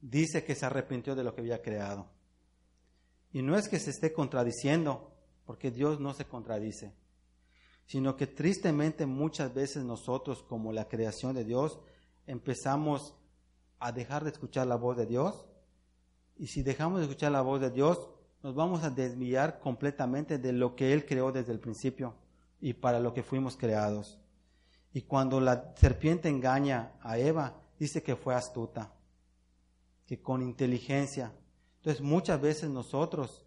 [0.00, 2.10] dice que se arrepintió de lo que había creado.
[3.32, 5.14] Y no es que se esté contradiciendo,
[5.44, 6.94] porque Dios no se contradice,
[7.90, 11.80] sino que tristemente muchas veces nosotros, como la creación de Dios,
[12.24, 13.16] empezamos
[13.80, 15.44] a dejar de escuchar la voz de Dios.
[16.36, 18.08] Y si dejamos de escuchar la voz de Dios,
[18.44, 22.14] nos vamos a desviar completamente de lo que Él creó desde el principio
[22.60, 24.20] y para lo que fuimos creados.
[24.92, 28.94] Y cuando la serpiente engaña a Eva, dice que fue astuta,
[30.06, 31.32] que con inteligencia.
[31.78, 33.44] Entonces muchas veces nosotros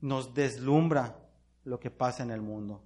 [0.00, 1.21] nos deslumbra
[1.64, 2.82] lo que pasa en el mundo.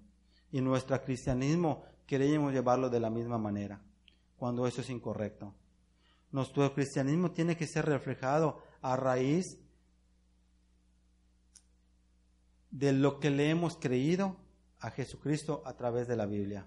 [0.51, 3.81] Y nuestro cristianismo queremos llevarlo de la misma manera,
[4.37, 5.55] cuando eso es incorrecto.
[6.31, 9.59] Nuestro cristianismo tiene que ser reflejado a raíz
[12.71, 14.37] de lo que le hemos creído
[14.81, 16.67] a Jesucristo a través de la Biblia.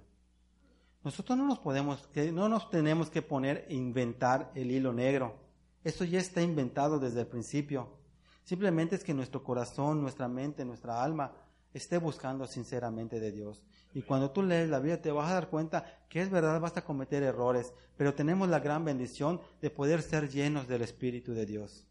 [1.03, 5.37] Nosotros no nos podemos, no nos tenemos que poner e inventar el hilo negro.
[5.83, 7.97] Eso ya está inventado desde el principio.
[8.43, 11.31] Simplemente es que nuestro corazón, nuestra mente, nuestra alma
[11.73, 13.63] esté buscando sinceramente de Dios.
[13.93, 16.77] Y cuando tú lees la Biblia te vas a dar cuenta que es verdad, vas
[16.77, 21.45] a cometer errores, pero tenemos la gran bendición de poder ser llenos del Espíritu de
[21.45, 21.85] Dios.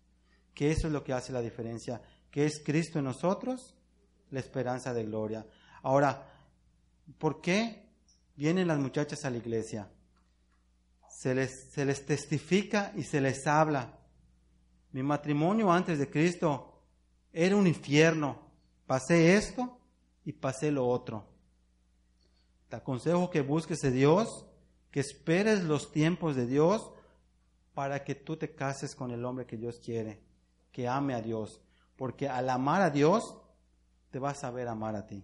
[0.55, 2.01] Que eso es lo que hace la diferencia,
[2.31, 3.77] que es Cristo en nosotros,
[4.31, 5.47] la esperanza de gloria.
[5.83, 6.27] Ahora,
[7.19, 7.89] ¿por qué
[8.37, 9.91] vienen las muchachas a la iglesia?
[11.11, 13.99] Se les, se les testifica y se les habla.
[14.93, 16.83] Mi matrimonio antes de Cristo
[17.33, 18.48] era un infierno.
[18.89, 19.79] Pasé esto
[20.25, 21.27] y pasé lo otro.
[22.71, 24.47] Te aconsejo que busques a Dios,
[24.91, 26.91] que esperes los tiempos de Dios
[27.75, 30.23] para que tú te cases con el hombre que Dios quiere,
[30.73, 31.61] que ame a Dios.
[31.97, 33.37] Porque al amar a Dios,
[34.11, 35.23] te vas a saber amar a ti.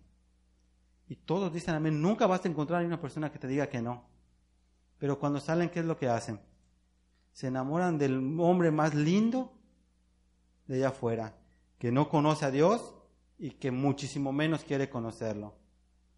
[1.09, 2.03] Y todos dicen amén.
[2.03, 4.05] Nunca vas a encontrar una persona que te diga que no.
[4.99, 6.39] Pero cuando salen, ¿qué es lo que hacen?
[7.33, 9.55] Se enamoran del hombre más lindo
[10.67, 11.35] de allá afuera,
[11.79, 12.94] que no conoce a Dios
[13.39, 15.57] y que muchísimo menos quiere conocerlo.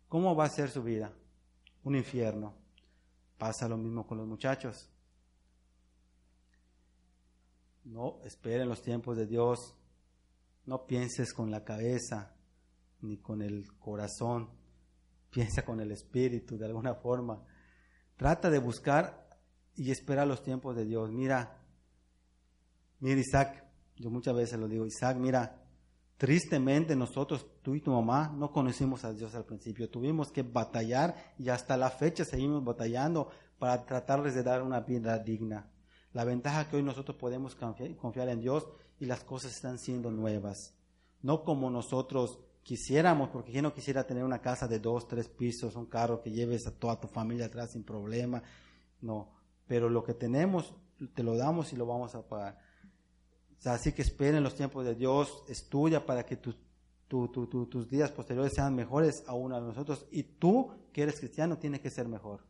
[0.09, 1.13] ¿Cómo va a ser su vida?
[1.85, 2.55] Un infierno.
[3.39, 4.91] Pasa lo mismo con los muchachos.
[7.85, 9.77] No esperen los tiempos de Dios.
[10.65, 12.35] No pienses con la cabeza
[13.01, 14.51] ni con el corazón
[15.37, 17.45] piensa con el espíritu de alguna forma.
[18.17, 19.29] Trata de buscar
[19.75, 21.11] y esperar los tiempos de Dios.
[21.11, 21.59] Mira,
[23.01, 23.63] mira Isaac,
[23.97, 25.63] yo muchas veces lo digo, Isaac, mira,
[26.17, 29.91] tristemente nosotros, tú y tu mamá, no conocimos a Dios al principio.
[29.91, 35.19] Tuvimos que batallar y hasta la fecha seguimos batallando para tratarles de dar una vida
[35.19, 35.71] digna.
[36.13, 38.67] La ventaja que hoy nosotros podemos confiar en Dios
[38.99, 40.75] y las cosas están siendo nuevas.
[41.23, 45.77] No como nosotros quisiéramos, porque yo no quisiera tener una casa de dos, tres pisos,
[45.77, 48.43] un carro que lleves a toda tu familia atrás sin problema,
[49.01, 49.31] no,
[49.67, 50.75] pero lo que tenemos
[51.15, 52.59] te lo damos y lo vamos a pagar.
[53.65, 56.57] Así que esperen los tiempos de Dios, estudia para que tus
[57.09, 61.91] tus días posteriores sean mejores aún a nosotros y tú que eres cristiano tienes que
[61.91, 62.45] ser mejor.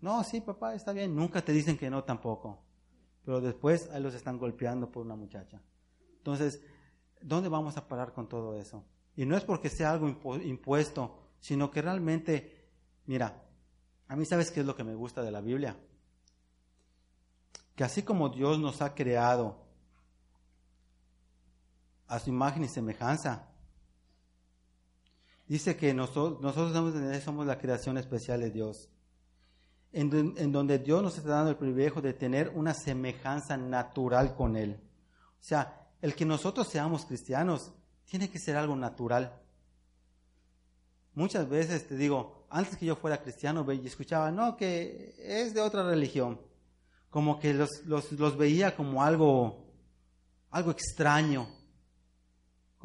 [0.00, 2.62] No, sí, papá, está bien, nunca te dicen que no tampoco,
[3.24, 5.60] pero después ahí los están golpeando por una muchacha.
[6.18, 6.62] Entonces,
[7.20, 8.84] ¿dónde vamos a parar con todo eso?
[9.16, 10.08] Y no es porque sea algo
[10.44, 12.68] impuesto, sino que realmente,
[13.06, 13.42] mira,
[14.06, 15.76] a mí sabes qué es lo que me gusta de la Biblia.
[17.74, 19.65] Que así como Dios nos ha creado
[22.08, 23.48] a su imagen y semejanza,
[25.46, 26.54] dice que nosotros,
[27.24, 28.88] somos la creación especial de Dios,
[29.92, 34.56] en, en donde Dios nos está dando el privilegio de tener una semejanza natural con
[34.56, 34.80] Él.
[35.40, 37.72] O sea, el que nosotros seamos cristianos
[38.04, 39.40] tiene que ser algo natural.
[41.14, 45.60] Muchas veces te digo, antes que yo fuera cristiano, y escuchaba, no, que es de
[45.60, 46.40] otra religión.
[47.10, 49.64] como que los, los, los veía como algo,
[50.50, 51.48] algo extraño,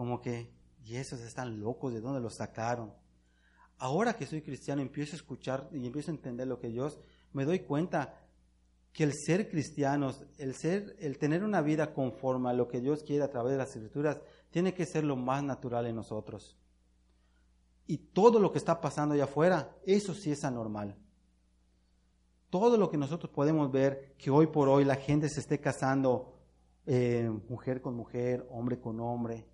[0.02, 0.52] como que,
[0.84, 2.92] y esos están locos, ¿de dónde los sacaron?
[3.78, 7.00] Ahora que soy cristiano empiezo a escuchar y empiezo a entender lo que Dios,
[7.34, 8.18] me doy cuenta
[8.94, 13.04] que el ser cristianos, el ser, el tener una vida conforme a lo que Dios
[13.04, 16.58] quiere a través de las escrituras, tiene que ser lo más natural en nosotros.
[17.86, 20.98] Y todo lo que está pasando allá afuera, eso sí es anormal.
[22.50, 26.40] Todo lo que nosotros podemos ver, que hoy por hoy la gente se esté casando
[26.88, 29.51] eh, mujer con mujer, hombre con hombre,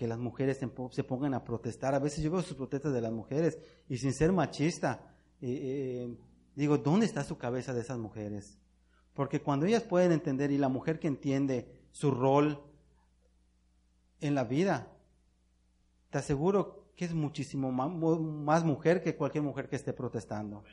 [0.00, 1.94] que las mujeres se, pongan a protestar.
[1.94, 6.18] A veces yo veo sus protestas de las mujeres y sin ser machista, eh, eh,
[6.56, 8.56] digo, ¿dónde está su cabeza de esas mujeres?
[9.12, 12.64] Porque cuando ellas pueden entender y la mujer que entiende su rol
[14.22, 14.90] en la vida,
[16.08, 20.64] te aseguro que es muchísimo más, mujer que cualquier mujer que esté protestando.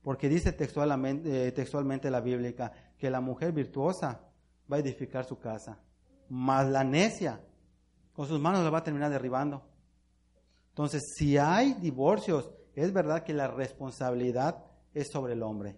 [0.00, 4.32] Porque dice textualmente, eh, textualmente la Biblia que la mujer virtuosa
[4.72, 5.78] va a edificar su casa,
[6.30, 7.38] más la necia
[8.22, 9.64] con sus manos la va a terminar derribando.
[10.68, 14.64] Entonces, si hay divorcios, es verdad que la responsabilidad
[14.94, 15.76] es sobre el hombre,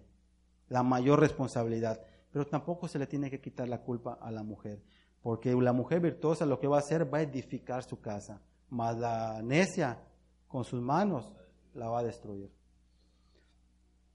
[0.69, 1.99] la mayor responsabilidad,
[2.31, 4.83] pero tampoco se le tiene que quitar la culpa a la mujer,
[5.23, 8.39] porque la mujer virtuosa lo que va a hacer va a edificar su casa,
[8.69, 10.03] más la necia
[10.47, 11.33] con sus manos
[11.73, 12.51] la va a destruir.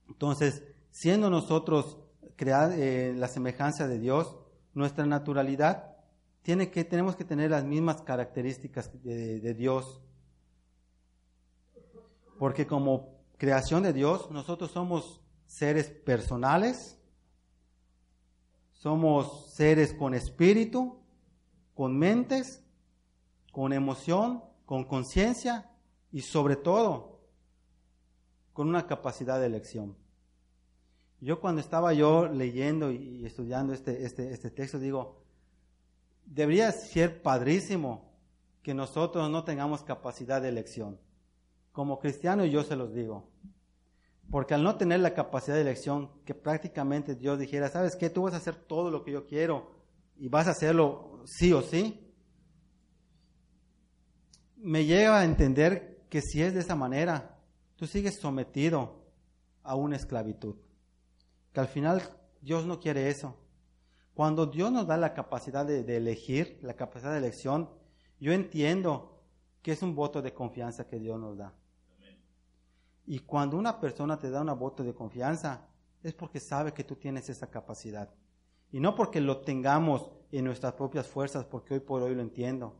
[0.07, 1.97] Entonces, siendo nosotros
[2.37, 4.37] crear eh, la semejanza de Dios,
[4.73, 5.90] nuestra naturalidad
[6.41, 10.01] tiene que, tenemos que tener las mismas características de Dios.
[12.39, 16.97] Porque como creación de Dios, nosotros somos seres personales,
[18.71, 20.99] somos seres con espíritu,
[21.75, 22.63] con mentes,
[23.51, 25.69] con emoción, con conciencia
[26.11, 27.21] y sobre todo
[28.53, 29.97] con una capacidad de elección.
[31.19, 35.20] Yo cuando estaba yo leyendo y estudiando este, este, este texto, digo,
[36.33, 38.09] debería ser padrísimo
[38.63, 40.99] que nosotros no tengamos capacidad de elección.
[41.71, 43.29] Como cristiano yo se los digo.
[44.29, 48.09] Porque al no tener la capacidad de elección, que prácticamente Dios dijera, ¿sabes qué?
[48.09, 49.71] Tú vas a hacer todo lo que yo quiero
[50.17, 52.13] y vas a hacerlo sí o sí.
[54.55, 57.39] Me lleva a entender que si es de esa manera,
[57.75, 59.03] tú sigues sometido
[59.63, 60.55] a una esclavitud.
[61.51, 62.01] Que al final
[62.41, 63.35] Dios no quiere eso.
[64.13, 67.69] Cuando Dios nos da la capacidad de, elegir, la capacidad de elección,
[68.19, 69.23] yo entiendo
[69.61, 71.53] que es un voto de confianza que Dios nos da.
[73.05, 75.67] Y cuando una persona te da un voto de confianza,
[76.03, 78.09] es porque sabe que tú tienes esa capacidad.
[78.71, 82.79] Y no porque lo tengamos en nuestras propias fuerzas, porque hoy por hoy lo entiendo,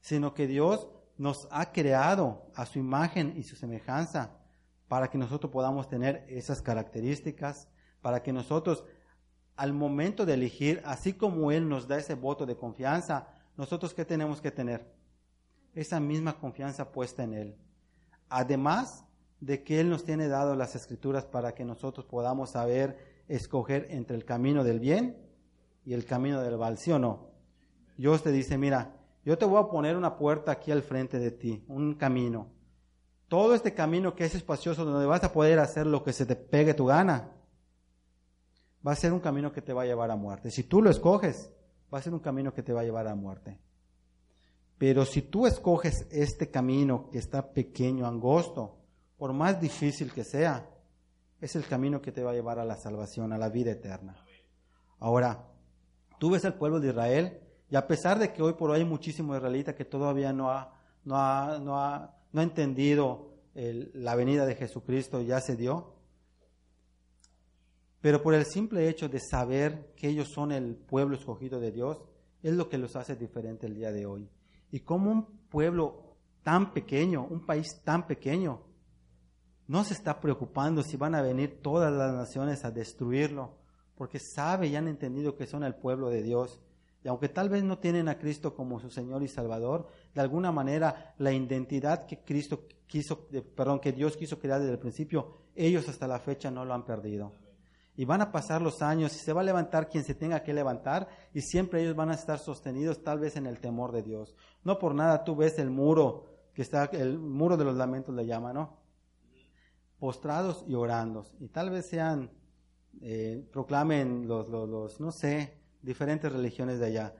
[0.00, 4.38] sino que Dios nos ha creado a su imagen y su semejanza
[4.88, 7.68] para que nosotros podamos tener esas características,
[8.02, 8.84] para que nosotros
[9.56, 14.04] al momento de elegir, así como Él nos da ese voto de confianza, nosotros qué
[14.04, 14.92] tenemos que tener?
[15.74, 17.56] Esa misma confianza puesta en Él.
[18.28, 19.04] Además
[19.40, 24.16] de que Él nos tiene dado las escrituras para que nosotros podamos saber escoger entre
[24.16, 25.16] el camino del bien
[25.84, 27.30] y el camino del mal, ¿sí o no?
[27.96, 31.30] Dios te dice, mira, yo te voy a poner una puerta aquí al frente de
[31.30, 32.48] ti, un camino.
[33.28, 36.36] Todo este camino que es espacioso donde vas a poder hacer lo que se te
[36.36, 37.31] pegue tu gana,
[38.86, 40.50] va a ser un camino que te va a llevar a muerte.
[40.50, 41.50] Si tú lo escoges,
[41.92, 43.58] va a ser un camino que te va a llevar a muerte.
[44.78, 48.78] Pero si tú escoges este camino que está pequeño, angosto,
[49.16, 50.68] por más difícil que sea,
[51.40, 54.16] es el camino que te va a llevar a la salvación, a la vida eterna.
[54.98, 55.48] Ahora,
[56.18, 58.84] tú ves al pueblo de Israel y a pesar de que hoy por hoy hay
[58.84, 60.74] muchísimos israelitas que todavía no ha,
[61.04, 65.94] no ha, no ha, no ha entendido la venida de Jesucristo, ya se dio,
[68.02, 72.02] pero por el simple hecho de saber que ellos son el pueblo escogido de Dios,
[72.42, 74.28] es lo que los hace diferente el día de hoy.
[74.72, 78.60] Y como un pueblo tan pequeño, un país tan pequeño,
[79.68, 83.56] no se está preocupando si van a venir todas las naciones a destruirlo,
[83.94, 86.60] porque sabe y han entendido que son el pueblo de Dios.
[87.04, 90.50] Y aunque tal vez no tienen a Cristo como su Señor y Salvador, de alguna
[90.50, 95.88] manera la identidad que Cristo quiso, perdón, que Dios quiso crear desde el principio, ellos
[95.88, 97.32] hasta la fecha no lo han perdido.
[97.94, 100.54] Y van a pasar los años y se va a levantar quien se tenga que
[100.54, 104.34] levantar y siempre ellos van a estar sostenidos tal vez en el temor de Dios.
[104.64, 108.24] No por nada tú ves el muro, que está, el muro de los lamentos le
[108.24, 108.78] llama, ¿no?
[109.98, 111.26] Postrados y orando.
[111.38, 112.30] Y tal vez sean,
[113.02, 117.14] eh, proclamen los, los, no sé, diferentes religiones de allá.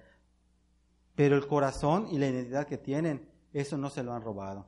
[1.15, 4.67] Pero el corazón y la identidad que tienen, eso no se lo han robado.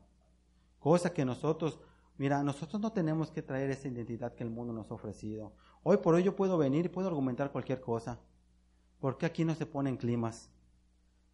[0.78, 1.80] Cosa que nosotros
[2.16, 5.52] Mira, nosotros no tenemos que traer esa identidad que el mundo nos ha ofrecido.
[5.86, 8.18] Hoy por hoy yo puedo venir y puedo argumentar cualquier cosa.
[9.00, 10.50] porque aquí no se ponen climas?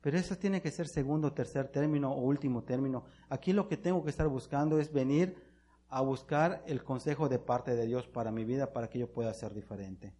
[0.00, 3.04] Pero eso tiene que ser segundo, tercer término o último término.
[3.28, 5.36] Aquí lo que tengo que estar buscando es venir
[5.88, 9.32] a buscar el consejo de parte de Dios para mi vida, para que yo pueda
[9.34, 10.12] ser diferente.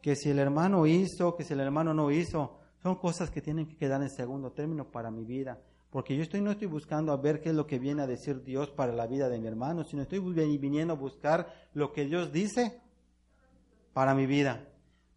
[0.00, 3.66] Que si el hermano hizo, que si el hermano no hizo, son cosas que tienen
[3.66, 5.60] que quedar en segundo término para mi vida.
[5.90, 8.44] Porque yo estoy, no estoy buscando a ver qué es lo que viene a decir
[8.44, 12.30] Dios para la vida de mi hermano, sino estoy viniendo a buscar lo que Dios
[12.30, 12.80] dice
[13.92, 14.66] para mi vida.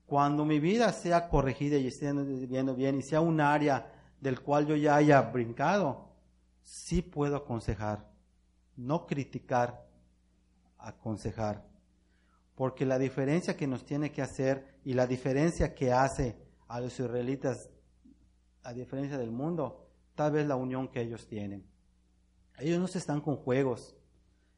[0.05, 2.11] Cuando mi vida sea corregida y esté
[2.47, 6.09] viendo bien y sea un área del cual yo ya haya brincado,
[6.61, 8.09] sí puedo aconsejar,
[8.75, 9.87] no criticar,
[10.77, 11.65] aconsejar.
[12.55, 16.99] Porque la diferencia que nos tiene que hacer y la diferencia que hace a los
[16.99, 17.69] israelitas,
[18.63, 21.65] a diferencia del mundo, tal vez la unión que ellos tienen.
[22.59, 23.95] Ellos no se están con juegos.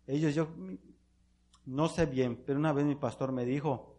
[0.06, 0.50] Ellos, yo
[1.66, 3.95] no sé bien, pero una vez mi pastor me dijo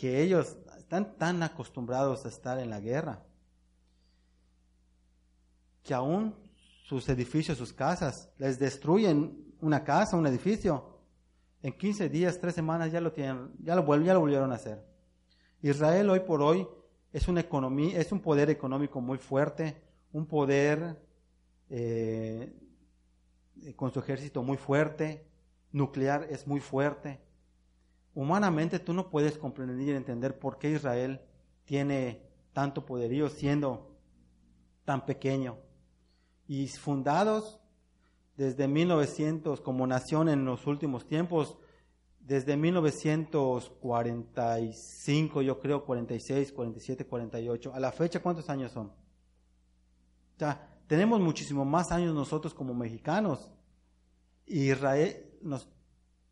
[0.00, 3.22] que ellos están tan acostumbrados a estar en la guerra
[5.82, 6.34] que aún
[6.84, 11.02] sus edificios, sus casas, les destruyen una casa, un edificio.
[11.62, 14.82] En 15 días, 3 semanas ya lo tienen, ya lo, ya lo volvieron a hacer.
[15.60, 16.66] Israel hoy por hoy
[17.12, 19.82] es una economía, es un poder económico muy fuerte,
[20.12, 20.98] un poder
[21.68, 22.54] eh,
[23.76, 25.26] con su ejército muy fuerte,
[25.72, 27.20] nuclear es muy fuerte.
[28.14, 31.20] Humanamente tú no puedes comprender y entender por qué Israel
[31.64, 33.96] tiene tanto poderío siendo
[34.84, 35.58] tan pequeño.
[36.48, 37.60] Y fundados
[38.36, 41.56] desde 1900 como nación en los últimos tiempos,
[42.20, 47.74] desde 1945 yo creo, 46, 47, 48.
[47.74, 48.98] A la fecha, ¿cuántos años son?
[50.86, 53.52] tenemos muchísimo más años nosotros como mexicanos.
[54.46, 55.68] Israel nos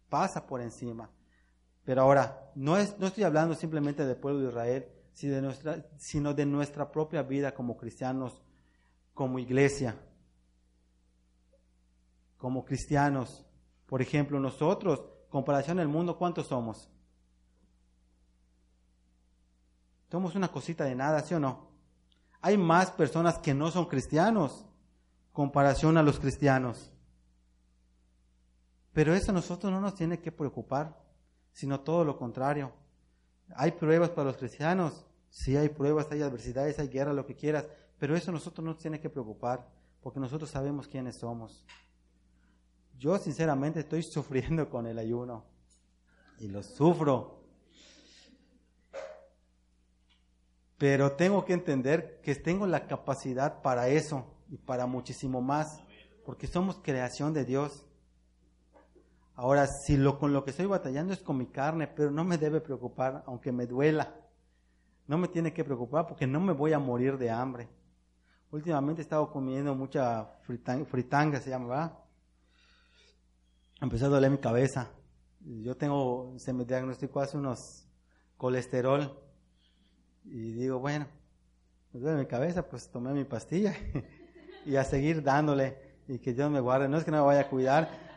[0.08, 1.10] pasa por encima.
[1.88, 5.86] Pero ahora, no, es, no estoy hablando simplemente del pueblo de Israel, sino de, nuestra,
[5.96, 8.42] sino de nuestra propia vida como cristianos,
[9.14, 9.96] como iglesia,
[12.36, 13.46] como cristianos.
[13.86, 16.90] Por ejemplo, nosotros, comparación al mundo, ¿cuántos somos?
[20.10, 21.70] Somos una cosita de nada, ¿sí o no?
[22.42, 24.66] hay más personas que no son cristianos
[25.32, 26.92] comparación a los cristianos.
[28.92, 31.07] Pero eso a nosotros no nos tiene que preocupar,
[31.52, 32.72] sino todo lo contrario.
[33.56, 35.06] ¿Hay pruebas para los cristianos?
[35.30, 37.66] Sí, hay pruebas, hay adversidades, hay guerra, lo que quieras,
[37.98, 39.68] pero eso nosotros no nos tiene que preocupar,
[40.00, 41.66] porque nosotros sabemos quiénes somos.
[42.98, 45.44] Yo sinceramente estoy sufriendo con el ayuno
[46.38, 47.38] y lo sufro
[50.78, 55.82] Pero tengo que entender que tengo la capacidad para eso y para muchísimo más,
[56.24, 57.84] porque somos creación de Dios.
[59.38, 62.38] Ahora, si lo con lo que estoy batallando es con mi carne, pero no me
[62.38, 64.12] debe preocupar, aunque me duela.
[65.06, 67.68] No me tiene que preocupar porque no me voy a morir de hambre.
[68.50, 71.98] Últimamente he estado comiendo mucha fritanga, se llama, ¿verdad?
[73.80, 74.90] Empezó a doler mi cabeza.
[75.38, 77.86] Yo tengo, se me diagnosticó hace unos
[78.36, 79.22] colesterol
[80.24, 81.06] y digo, bueno,
[81.92, 83.72] me duele mi cabeza, pues tomé mi pastilla
[84.66, 85.78] y a seguir dándole
[86.08, 86.88] y que Dios me guarde.
[86.88, 88.07] No es que no me vaya a cuidar,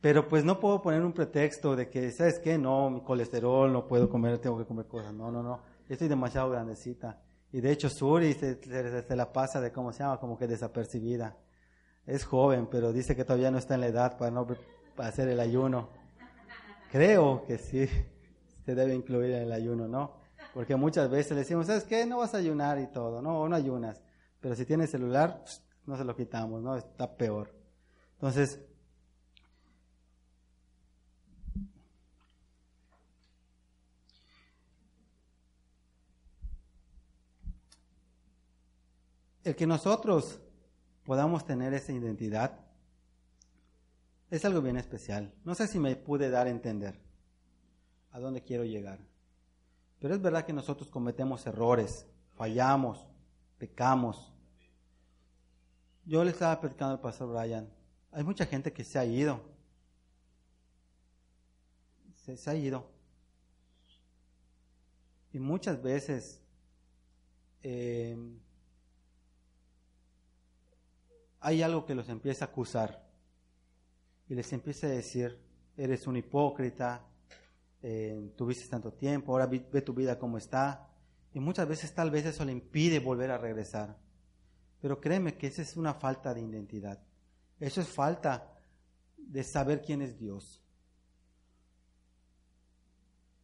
[0.00, 2.56] pero pues no puedo poner un pretexto de que, ¿sabes qué?
[2.56, 5.12] No, mi colesterol, no puedo comer, tengo que comer cosas.
[5.12, 5.60] No, no, no.
[5.88, 7.20] estoy demasiado grandecita.
[7.52, 10.20] Y de hecho, Suri se, se, la pasa de, ¿cómo se llama?
[10.20, 11.36] Como que desapercibida.
[12.06, 14.46] Es joven, pero dice que todavía no está en la edad para no
[14.98, 15.88] hacer el ayuno.
[16.92, 17.88] Creo que sí,
[18.64, 20.18] se debe incluir en el ayuno, ¿no?
[20.54, 22.06] Porque muchas veces le decimos, ¿sabes qué?
[22.06, 24.00] No vas a ayunar y todo, no, no ayunas.
[24.40, 25.42] Pero si tienes celular,
[25.86, 26.76] no se lo quitamos, ¿no?
[26.76, 27.52] Está peor.
[28.14, 28.60] Entonces,
[39.48, 40.40] el que nosotros
[41.04, 42.60] podamos tener esa identidad
[44.30, 45.32] es algo bien especial.
[45.42, 47.00] No sé si me pude dar a entender
[48.10, 48.98] a dónde quiero llegar.
[50.00, 53.06] Pero es verdad que nosotros cometemos errores, fallamos,
[53.56, 54.32] pecamos.
[56.04, 57.70] Yo le estaba platicando al pastor Brian,
[58.12, 59.40] hay mucha gente que se ha ido.
[62.16, 62.86] Se, ha ido.
[65.32, 66.42] Y muchas veces
[67.62, 68.14] eh,
[71.48, 73.02] hay algo que los empieza a acusar
[74.28, 75.40] y les empieza a decir,
[75.78, 77.06] eres un hipócrita,
[77.80, 80.90] eh, tuviste tanto tiempo, ahora ve, tu vida como está.
[81.32, 83.96] Y muchas veces tal vez eso le impide volver a regresar.
[84.82, 87.02] Pero créeme que esa es una falta de identidad.
[87.58, 88.52] Eso es falta
[89.16, 90.62] de saber quién es Dios.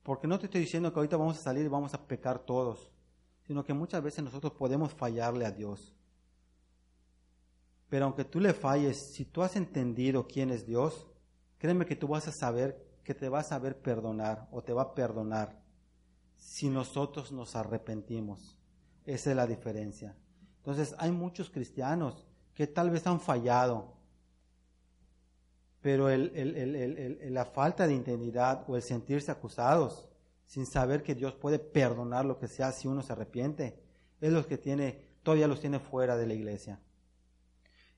[0.03, 2.91] Porque no te estoy diciendo que ahorita vamos a salir y vamos a pecar todos,
[3.47, 5.95] sino que muchas veces nosotros podemos fallarle a Dios.
[7.89, 11.07] Pero aunque tú le falles, si tú has entendido quién es Dios,
[11.59, 14.82] créeme que tú vas a saber que te va a saber perdonar o te va
[14.82, 15.62] a perdonar
[16.37, 18.59] si nosotros nos arrepentimos.
[19.05, 20.16] Esa es la diferencia.
[20.59, 23.95] Entonces hay muchos cristianos que tal vez han fallado,
[25.80, 30.09] pero la falta de identidad o el sentirse acusados
[30.47, 33.82] sin saber que Dios puede perdonar lo que sea si uno se arrepiente,
[34.20, 36.80] es lo que tiene, todavía los tiene fuera de la iglesia.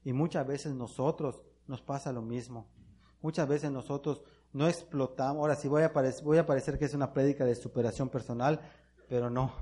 [0.06, 2.66] Y muchas veces nosotros nos pasa lo mismo.
[3.20, 6.94] Muchas veces nosotros no explotamos, ahora sí voy a, parecer, voy a parecer que es
[6.94, 8.60] una prédica de superación personal,
[9.08, 9.52] pero no.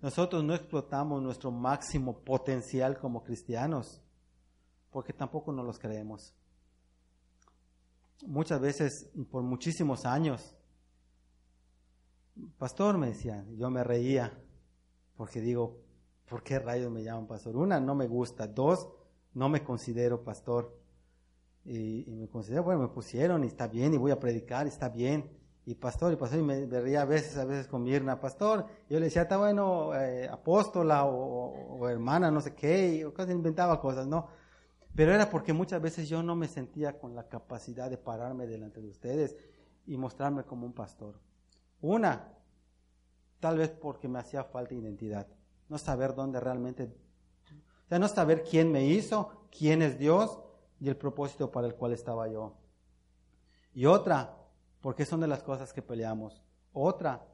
[0.00, 4.02] Nosotros no explotamos nuestro máximo potencial como cristianos,
[4.90, 6.34] porque tampoco nos los creemos
[8.26, 10.56] muchas veces por muchísimos años,
[12.58, 14.32] pastor me decían, yo me reía,
[15.16, 15.80] porque digo,
[16.28, 17.56] ¿por qué rayos me llaman pastor?
[17.56, 18.88] Una, no me gusta, dos,
[19.34, 20.78] no me considero pastor.
[21.64, 25.30] Y, me considero, bueno, me pusieron y está bien, y voy a predicar, está bien.
[25.64, 28.66] Y pastor, y pastor, y me, reía a veces, a veces con Mirna, pastor.
[28.90, 33.80] Yo le decía, está bueno, eh, apóstola o, hermana, no sé qué, y casi inventaba
[33.80, 34.28] cosas, ¿no?
[34.94, 38.82] Pero era porque muchas veces yo no me sentía con la capacidad de pararme delante
[38.82, 39.36] de ustedes
[39.86, 41.18] y mostrarme como un pastor.
[41.80, 42.32] Una,
[43.40, 45.26] tal vez porque me hacía falta identidad,
[45.68, 46.92] no saber dónde realmente,
[47.92, 50.40] sea, no saber quién me hizo, quién es Dios
[50.80, 52.56] y el propósito para el cual estaba yo.
[53.74, 54.34] Y otra,
[54.80, 56.42] porque son de las cosas que peleamos.
[56.72, 57.26] Otra,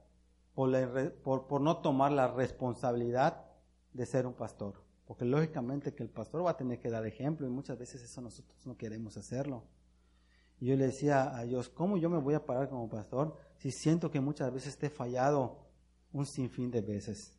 [0.54, 3.46] por, por, no tomar la responsabilidad
[3.92, 4.82] de ser un pastor.
[5.06, 8.20] Porque lógicamente que el pastor va a tener que dar ejemplo y muchas veces eso
[8.20, 9.62] nosotros no queremos hacerlo.
[10.58, 13.70] Y yo le decía a Dios, ¿cómo yo me voy a parar como pastor si
[13.70, 15.68] siento que muchas veces te he fallado
[16.12, 17.38] un sinfín de veces?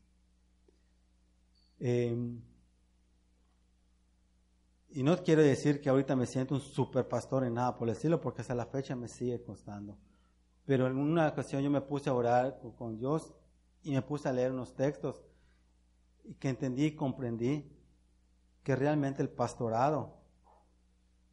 [1.79, 2.41] Em,
[4.91, 7.95] y no quiero decir que ahorita me siento un super pastor en nada por el
[7.95, 9.97] estilo, porque hasta la fecha me sigue costando.
[10.65, 13.33] Pero en una ocasión yo me puse a orar con Dios
[13.83, 15.23] y me puse a leer unos textos
[16.23, 17.71] y que entendí y comprendí
[18.63, 20.17] que realmente el pastorado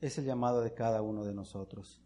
[0.00, 2.02] es el llamado de cada uno de nosotros.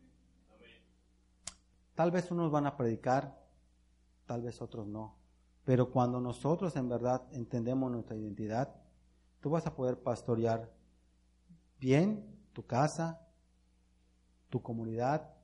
[1.95, 3.45] Tal vez unos van a predicar,
[4.27, 5.17] tal vez otros no.
[5.65, 8.75] Pero cuando nosotros en verdad entendemos nuestra identidad,
[9.41, 10.80] tú vas a poder pastorear
[11.81, 13.27] bien tu casa,
[14.51, 15.35] tu comunidad,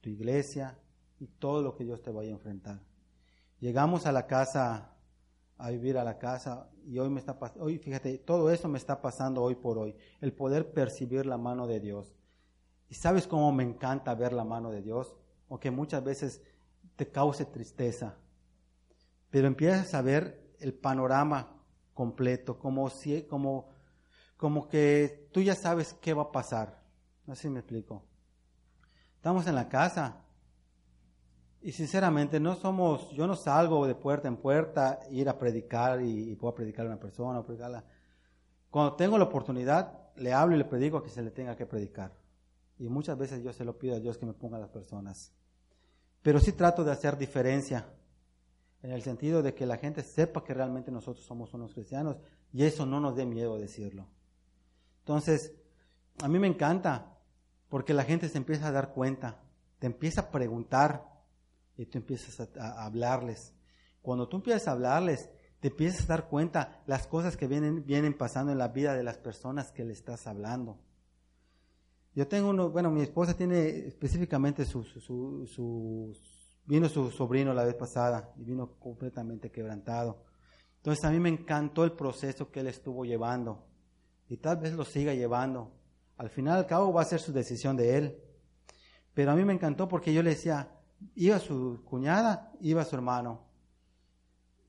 [0.00, 0.78] tu iglesia
[1.18, 2.80] y todo lo que Dios te vaya a enfrentar.
[3.58, 4.94] Llegamos a la casa
[5.56, 9.00] a vivir a la casa y hoy me está hoy fíjate, todo eso me está
[9.00, 12.14] pasando hoy por hoy, el poder percibir la mano de Dios.
[12.88, 15.16] Y sabes cómo me encanta ver la mano de Dios,
[15.48, 16.42] aunque muchas veces
[16.96, 18.16] te cause tristeza.
[19.30, 21.56] Pero empiezas a ver el panorama
[21.94, 23.73] completo, como si como
[24.44, 26.78] como que tú ya sabes qué va a pasar.
[27.32, 28.04] Si me explico.
[29.16, 30.22] Estamos en la casa
[31.62, 36.36] y sinceramente, no somos, yo no salgo de puerta en puerta, ir a predicar y,
[36.36, 37.86] puedo predicar a una persona, o predicarla.
[38.68, 41.64] Cuando tengo la oportunidad, le hablo y le predico a que se le tenga que
[41.64, 42.12] predicar.
[42.78, 45.32] Y muchas veces yo se lo pido a Dios que me ponga a las personas.
[46.20, 47.86] Pero sí trato de hacer diferencia,
[48.82, 52.18] en el sentido de que la gente sepa que realmente nosotros somos unos cristianos
[52.52, 54.06] y eso no nos dé miedo decirlo.
[55.04, 55.52] Entonces,
[56.22, 57.18] a mí me encanta
[57.68, 59.42] porque la gente se empieza a dar cuenta,
[59.78, 61.04] te empieza a preguntar
[61.76, 63.52] y tú empiezas a, hablarles.
[64.00, 65.28] Cuando tú empiezas a hablarles,
[65.60, 69.02] te empiezas a dar cuenta las cosas que vienen, vienen pasando en la vida de
[69.02, 70.78] las personas que le estás hablando.
[72.14, 76.16] Yo tengo uno, bueno, mi esposa tiene específicamente su, su, su,
[76.64, 80.24] vino su sobrino la vez pasada y vino completamente quebrantado.
[80.76, 83.73] Entonces a mí me encantó el proceso que él estuvo llevando
[84.28, 85.72] y tal vez lo siga llevando.
[86.16, 88.18] Al final al cabo va a ser su decisión de él.
[89.12, 90.68] Pero a mí me encantó porque yo le decía,
[91.14, 93.42] iba su cuñada, iba su hermano.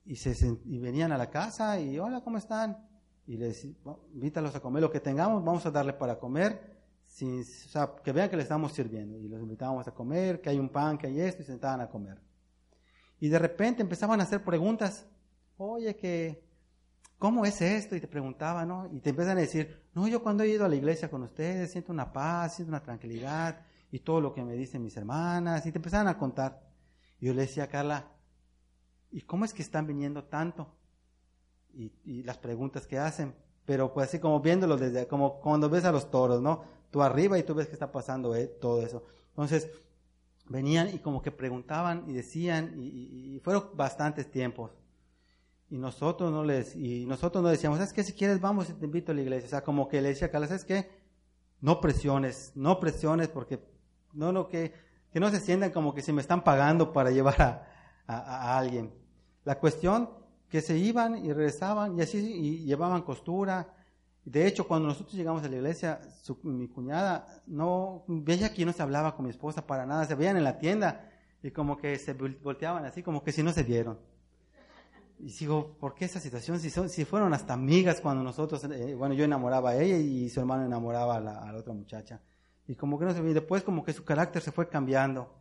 [0.06, 2.88] Y, se, y venían a la casa y, hola, ¿cómo están?
[3.26, 3.66] Y les
[4.14, 6.76] invítalos a comer lo que tengamos, vamos a darle para comer,
[7.08, 9.18] sin, o sea, que vean que le estamos sirviendo.
[9.18, 11.82] Y los invitábamos a comer, que hay un pan, que hay esto, y se sentaban
[11.82, 12.20] a comer.
[13.20, 15.08] Y de repente empezaban a hacer preguntas.
[15.58, 16.45] Oye, que,
[17.26, 17.96] ¿cómo es esto?
[17.96, 18.88] Y te preguntaban, ¿no?
[18.94, 21.72] Y te empiezan a decir, no, yo cuando he ido a la iglesia con ustedes
[21.72, 25.72] siento una paz, siento una tranquilidad y todo lo que me dicen mis hermanas, y
[25.72, 26.62] te empezaban a contar.
[27.20, 28.12] Y yo le decía a Carla,
[29.10, 30.68] ¿y cómo es que están viniendo tanto?
[31.74, 33.34] Y, las preguntas que hacen,
[33.66, 36.64] pero pues así como viéndolo desde, como cuando ves a los toros, ¿no?
[36.92, 39.04] tú arriba y tú ves que está pasando eh, todo eso.
[39.30, 39.68] Entonces,
[40.48, 44.70] venían y como que preguntaban y decían, y, fueron bastantes tiempos.
[45.70, 48.86] Y nosotros no les, y nosotros no decíamos, es que si quieres vamos y te
[48.86, 49.48] invito a la iglesia.
[49.48, 50.90] O sea, como que le decía a Carlos, es que
[51.62, 53.60] no presiones, no presiones porque
[54.14, 54.74] no, no, que,
[55.12, 57.68] que no se sientan como que se me están pagando para llevar a,
[58.08, 58.94] a, alguien.
[59.44, 60.10] La cuestión
[60.50, 63.74] que se iban y regresaban y así y llevaban costura.
[64.24, 66.00] De hecho, cuando nosotros llegamos a la iglesia,
[66.44, 70.38] mi cuñada no veía que no se hablaba con mi esposa para nada, se veían
[70.38, 71.10] en la tienda
[71.44, 74.00] y como que se volteaban así, como que si no se vieron.
[75.18, 76.60] Y digo, ¿por qué esa situación?
[76.60, 80.30] Si, son, si fueron hasta amigas cuando nosotros, eh, bueno, yo enamoraba a ella y
[80.30, 82.22] su hermano enamoraba a la, a la otra muchacha.
[82.68, 85.34] Y como que no se veía, después como que su carácter se fue cambiando.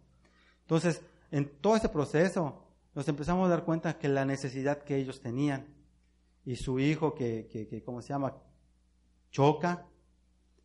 [0.60, 2.64] Entonces, en todo ese proceso
[2.94, 5.66] nos empezamos a dar cuenta que la necesidad que ellos tenían
[6.44, 8.36] y su hijo que, que, ¿cómo se llama?
[9.30, 9.86] Choca,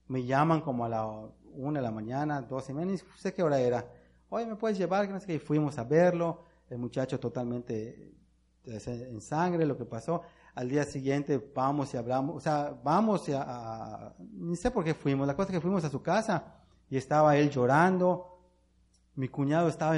[0.07, 1.05] me llaman como a la
[1.51, 3.91] una de la mañana, dos y media, y sé qué hora era.
[4.29, 5.09] Oye, ¿me puedes llevar?
[5.27, 8.13] Y fuimos a verlo, el muchacho totalmente
[8.65, 10.21] en sangre, lo que pasó.
[10.55, 15.27] Al día siguiente vamos y hablamos, o sea, vamos a, ni sé por qué fuimos,
[15.27, 16.55] la cosa es que fuimos a su casa
[16.89, 18.39] y estaba él llorando,
[19.15, 19.95] mi cuñado estaba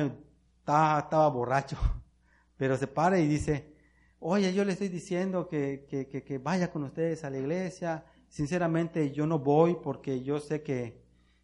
[0.62, 1.78] estaba, borracho,
[2.58, 3.74] pero se para y dice,
[4.20, 9.26] oye, yo le estoy diciendo que, que, vaya con ustedes a la iglesia, sinceramente yo
[9.26, 11.02] no voy porque yo sé que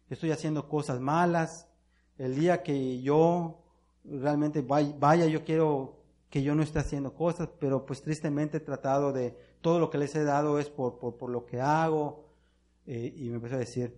[0.08, 1.68] estoy haciendo cosas malas,
[2.16, 3.64] el día que yo
[4.04, 5.97] realmente vaya, yo quiero
[6.30, 9.98] que yo no esté haciendo cosas, pero pues tristemente he tratado de, todo lo que
[9.98, 12.26] les he dado es por, por, lo que hago,
[12.86, 13.96] eh, y me empezó a decir,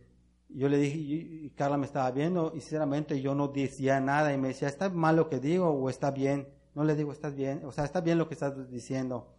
[0.49, 4.39] yo le dije, y Carla me estaba viendo y sinceramente yo no decía nada y
[4.39, 6.49] me decía, ¿está mal lo que digo o está bien?
[6.75, 9.33] No le digo, estás bien, o sea, está bien lo que estás diciendo.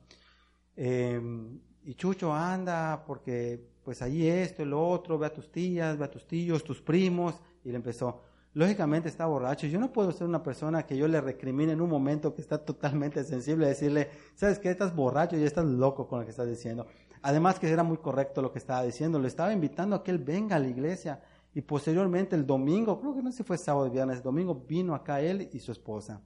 [0.76, 6.06] Em, y Chucho anda porque pues ahí esto, lo otro, ve a tus tías, ve
[6.06, 8.22] a tus tíos, tus primos, y le empezó.
[8.54, 9.68] Lógicamente está borracho.
[9.68, 12.58] Yo no puedo ser una persona que yo le recrimine en un momento que está
[12.58, 14.70] totalmente sensible, decirle, ¿sabes qué?
[14.70, 16.86] Estás borracho y estás loco con lo que estás diciendo.
[17.22, 20.20] Además que era muy correcto lo que estaba diciendo, le estaba invitando a que él
[20.20, 21.22] venga a la iglesia
[21.54, 24.56] y posteriormente el domingo, creo que no sé si fue sábado o viernes, el domingo
[24.56, 26.22] vino acá él y su esposa.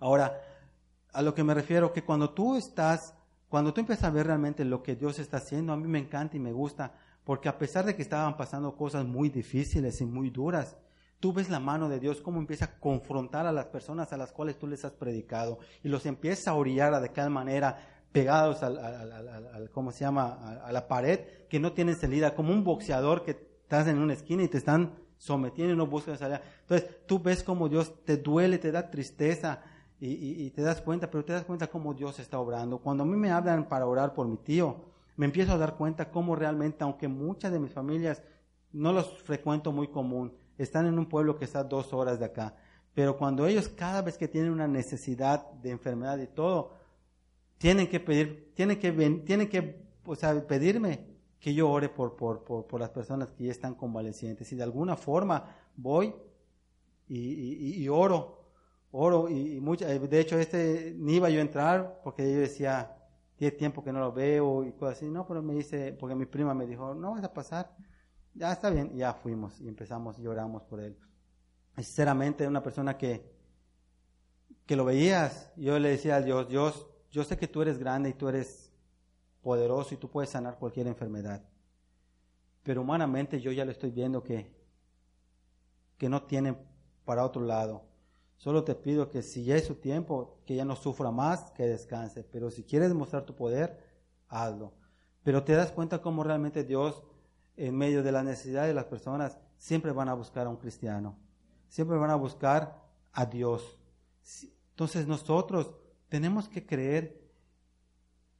[0.00, 0.40] Ahora,
[1.12, 3.14] a lo que me refiero, que cuando tú estás,
[3.48, 6.36] cuando tú empiezas a ver realmente lo que Dios está haciendo, a mí me encanta
[6.36, 6.94] y me gusta,
[7.24, 10.76] porque a pesar de que estaban pasando cosas muy difíciles y muy duras,
[11.20, 14.32] tú ves la mano de Dios, cómo empieza a confrontar a las personas a las
[14.32, 17.76] cuales tú les has predicado y los empieza a orillar de tal manera
[18.12, 20.60] pegados al, ¿cómo se llama?
[20.64, 24.42] A, la pared, que no tienen salida, como un boxeador que estás en una esquina
[24.42, 26.40] y te están sometiendo y no buscas salida.
[26.62, 29.60] Entonces, tú ves cómo Dios te duele, te da tristeza
[30.00, 32.78] y, y, te das cuenta, pero te das cuenta cómo Dios está obrando.
[32.78, 34.84] Cuando a mí me hablan para orar por mi tío,
[35.16, 38.22] me empiezo a dar cuenta cómo realmente, aunque muchas de mis familias
[38.72, 42.54] no los frecuento muy común, están en un pueblo que está dos horas de acá,
[42.94, 46.72] pero cuando ellos cada vez que tienen una necesidad de enfermedad y todo,
[47.58, 48.92] tienen que pedir, tienen que,
[49.24, 51.06] tienen que o sea, pedirme
[51.38, 54.50] que yo ore por, por, por, las personas que ya están convalecientes.
[54.52, 56.14] Y de alguna forma voy
[57.06, 58.50] y, y, oro,
[58.90, 59.28] oro.
[59.28, 62.96] Y, mucha, de hecho, este ni iba yo a entrar porque yo decía,
[63.36, 65.08] tiene tiempo que no lo veo y cosas así.
[65.08, 67.76] No, pero me dice, porque mi prima me dijo, no vas a pasar.
[68.38, 70.96] Ya está bien, ya fuimos y empezamos y oramos por él.
[71.74, 73.28] Sinceramente, una persona que,
[74.64, 78.10] que lo veías, yo le decía a Dios, Dios, yo sé que tú eres grande
[78.10, 78.72] y tú eres
[79.42, 81.42] poderoso y tú puedes sanar cualquier enfermedad.
[82.62, 84.54] Pero humanamente yo ya lo estoy viendo que,
[85.96, 86.56] que no tiene
[87.04, 87.86] para otro lado.
[88.36, 91.66] Solo te pido que si ya es su tiempo, que ya no sufra más, que
[91.66, 92.22] descanse.
[92.22, 93.82] Pero si quieres mostrar tu poder,
[94.28, 94.74] hazlo.
[95.24, 97.02] Pero te das cuenta cómo realmente Dios,
[97.58, 101.18] en medio de la necesidad de las personas, siempre van a buscar a un cristiano.
[101.68, 102.82] Siempre van a buscar
[103.12, 103.78] a Dios.
[104.70, 105.74] Entonces nosotros
[106.08, 107.20] tenemos que creer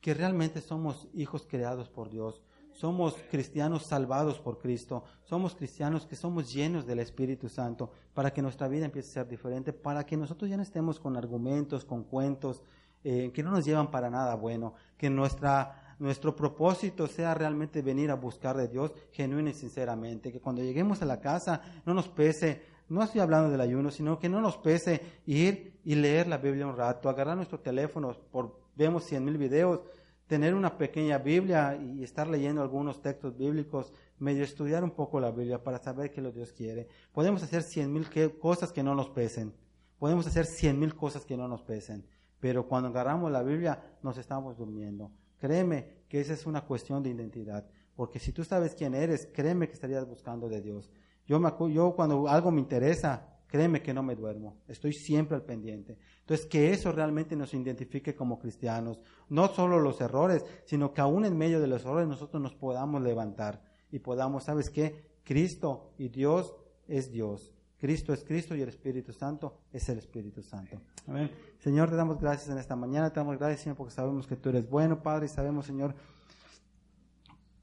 [0.00, 2.42] que realmente somos hijos creados por Dios,
[2.72, 8.40] somos cristianos salvados por Cristo, somos cristianos que somos llenos del Espíritu Santo para que
[8.40, 12.04] nuestra vida empiece a ser diferente, para que nosotros ya no estemos con argumentos, con
[12.04, 12.62] cuentos
[13.02, 18.10] eh, que no nos llevan para nada bueno, que nuestra, nuestro propósito sea realmente venir
[18.10, 22.08] a buscar de Dios genuino y sinceramente, que cuando lleguemos a la casa no nos
[22.08, 26.38] pese no estoy hablando del ayuno, sino que no nos pese ir y leer la
[26.38, 29.80] Biblia un rato, agarrar nuestro teléfono, por, vemos cien mil videos,
[30.26, 35.30] tener una pequeña Biblia y estar leyendo algunos textos bíblicos, medio estudiar un poco la
[35.30, 36.88] Biblia para saber qué lo Dios quiere.
[37.12, 38.08] Podemos hacer cien mil
[38.38, 39.54] cosas que no nos pesen.
[39.98, 42.06] Podemos hacer cien mil cosas que no nos pesen.
[42.40, 45.10] Pero cuando agarramos la Biblia nos estamos durmiendo.
[45.38, 47.66] Créeme que esa es una cuestión de identidad.
[47.94, 50.90] Porque si tú sabes quién eres, créeme que estarías buscando de Dios.
[51.26, 54.58] Yo, me, yo cuando algo me interesa, créeme que no me duermo.
[54.68, 55.98] Estoy siempre al pendiente.
[56.20, 59.00] Entonces, que eso realmente nos identifique como cristianos.
[59.28, 63.02] No solo los errores, sino que aún en medio de los errores nosotros nos podamos
[63.02, 65.08] levantar y podamos, ¿sabes qué?
[65.24, 66.54] Cristo y Dios
[66.86, 67.52] es Dios.
[67.78, 70.80] Cristo es Cristo y el Espíritu Santo es el Espíritu Santo.
[71.08, 71.30] Amén.
[71.60, 74.50] Señor, te damos gracias en esta mañana, te damos gracias, Señor, porque sabemos que tú
[74.50, 75.94] eres bueno, Padre, y sabemos, Señor,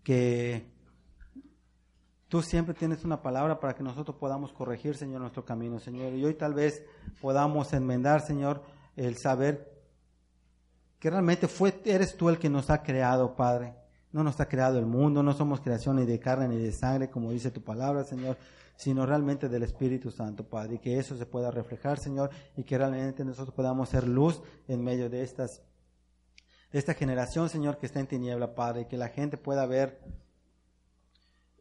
[0.02, 0.66] que
[2.28, 6.14] tú siempre tienes una palabra para que nosotros podamos corregir, Señor, nuestro camino, Señor.
[6.14, 6.84] Y hoy tal vez
[7.22, 8.64] podamos enmendar, Señor,
[8.96, 9.80] el saber
[10.98, 13.76] que realmente fue, eres tú el que nos ha creado, Padre.
[14.12, 17.12] No nos ha creado el mundo, no somos creación ni de carne ni de sangre,
[17.12, 18.38] como dice tu palabra, Señor,
[18.76, 22.78] sino realmente del Espíritu Santo, Padre, y que eso se pueda reflejar, Señor, y que
[22.78, 25.62] realmente nosotros podamos ser luz en medio de estas
[26.72, 30.02] de esta generación, Señor, que está en tiniebla, Padre, y que la gente pueda ver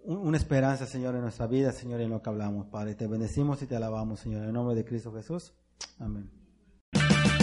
[0.05, 2.95] una esperanza, Señor, en nuestra vida, Señor, en lo que hablamos, Padre.
[2.95, 5.53] Te bendecimos y te alabamos, Señor, en el nombre de Cristo Jesús.
[5.99, 6.31] Amén.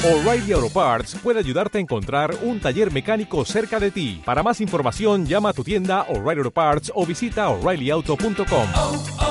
[0.03, 4.21] O'Reilly Auto Parts puede ayudarte a encontrar un taller mecánico cerca de ti.
[4.25, 9.30] Para más información, llama a tu tienda O'Reilly Auto Parts o visita oreillyauto.com.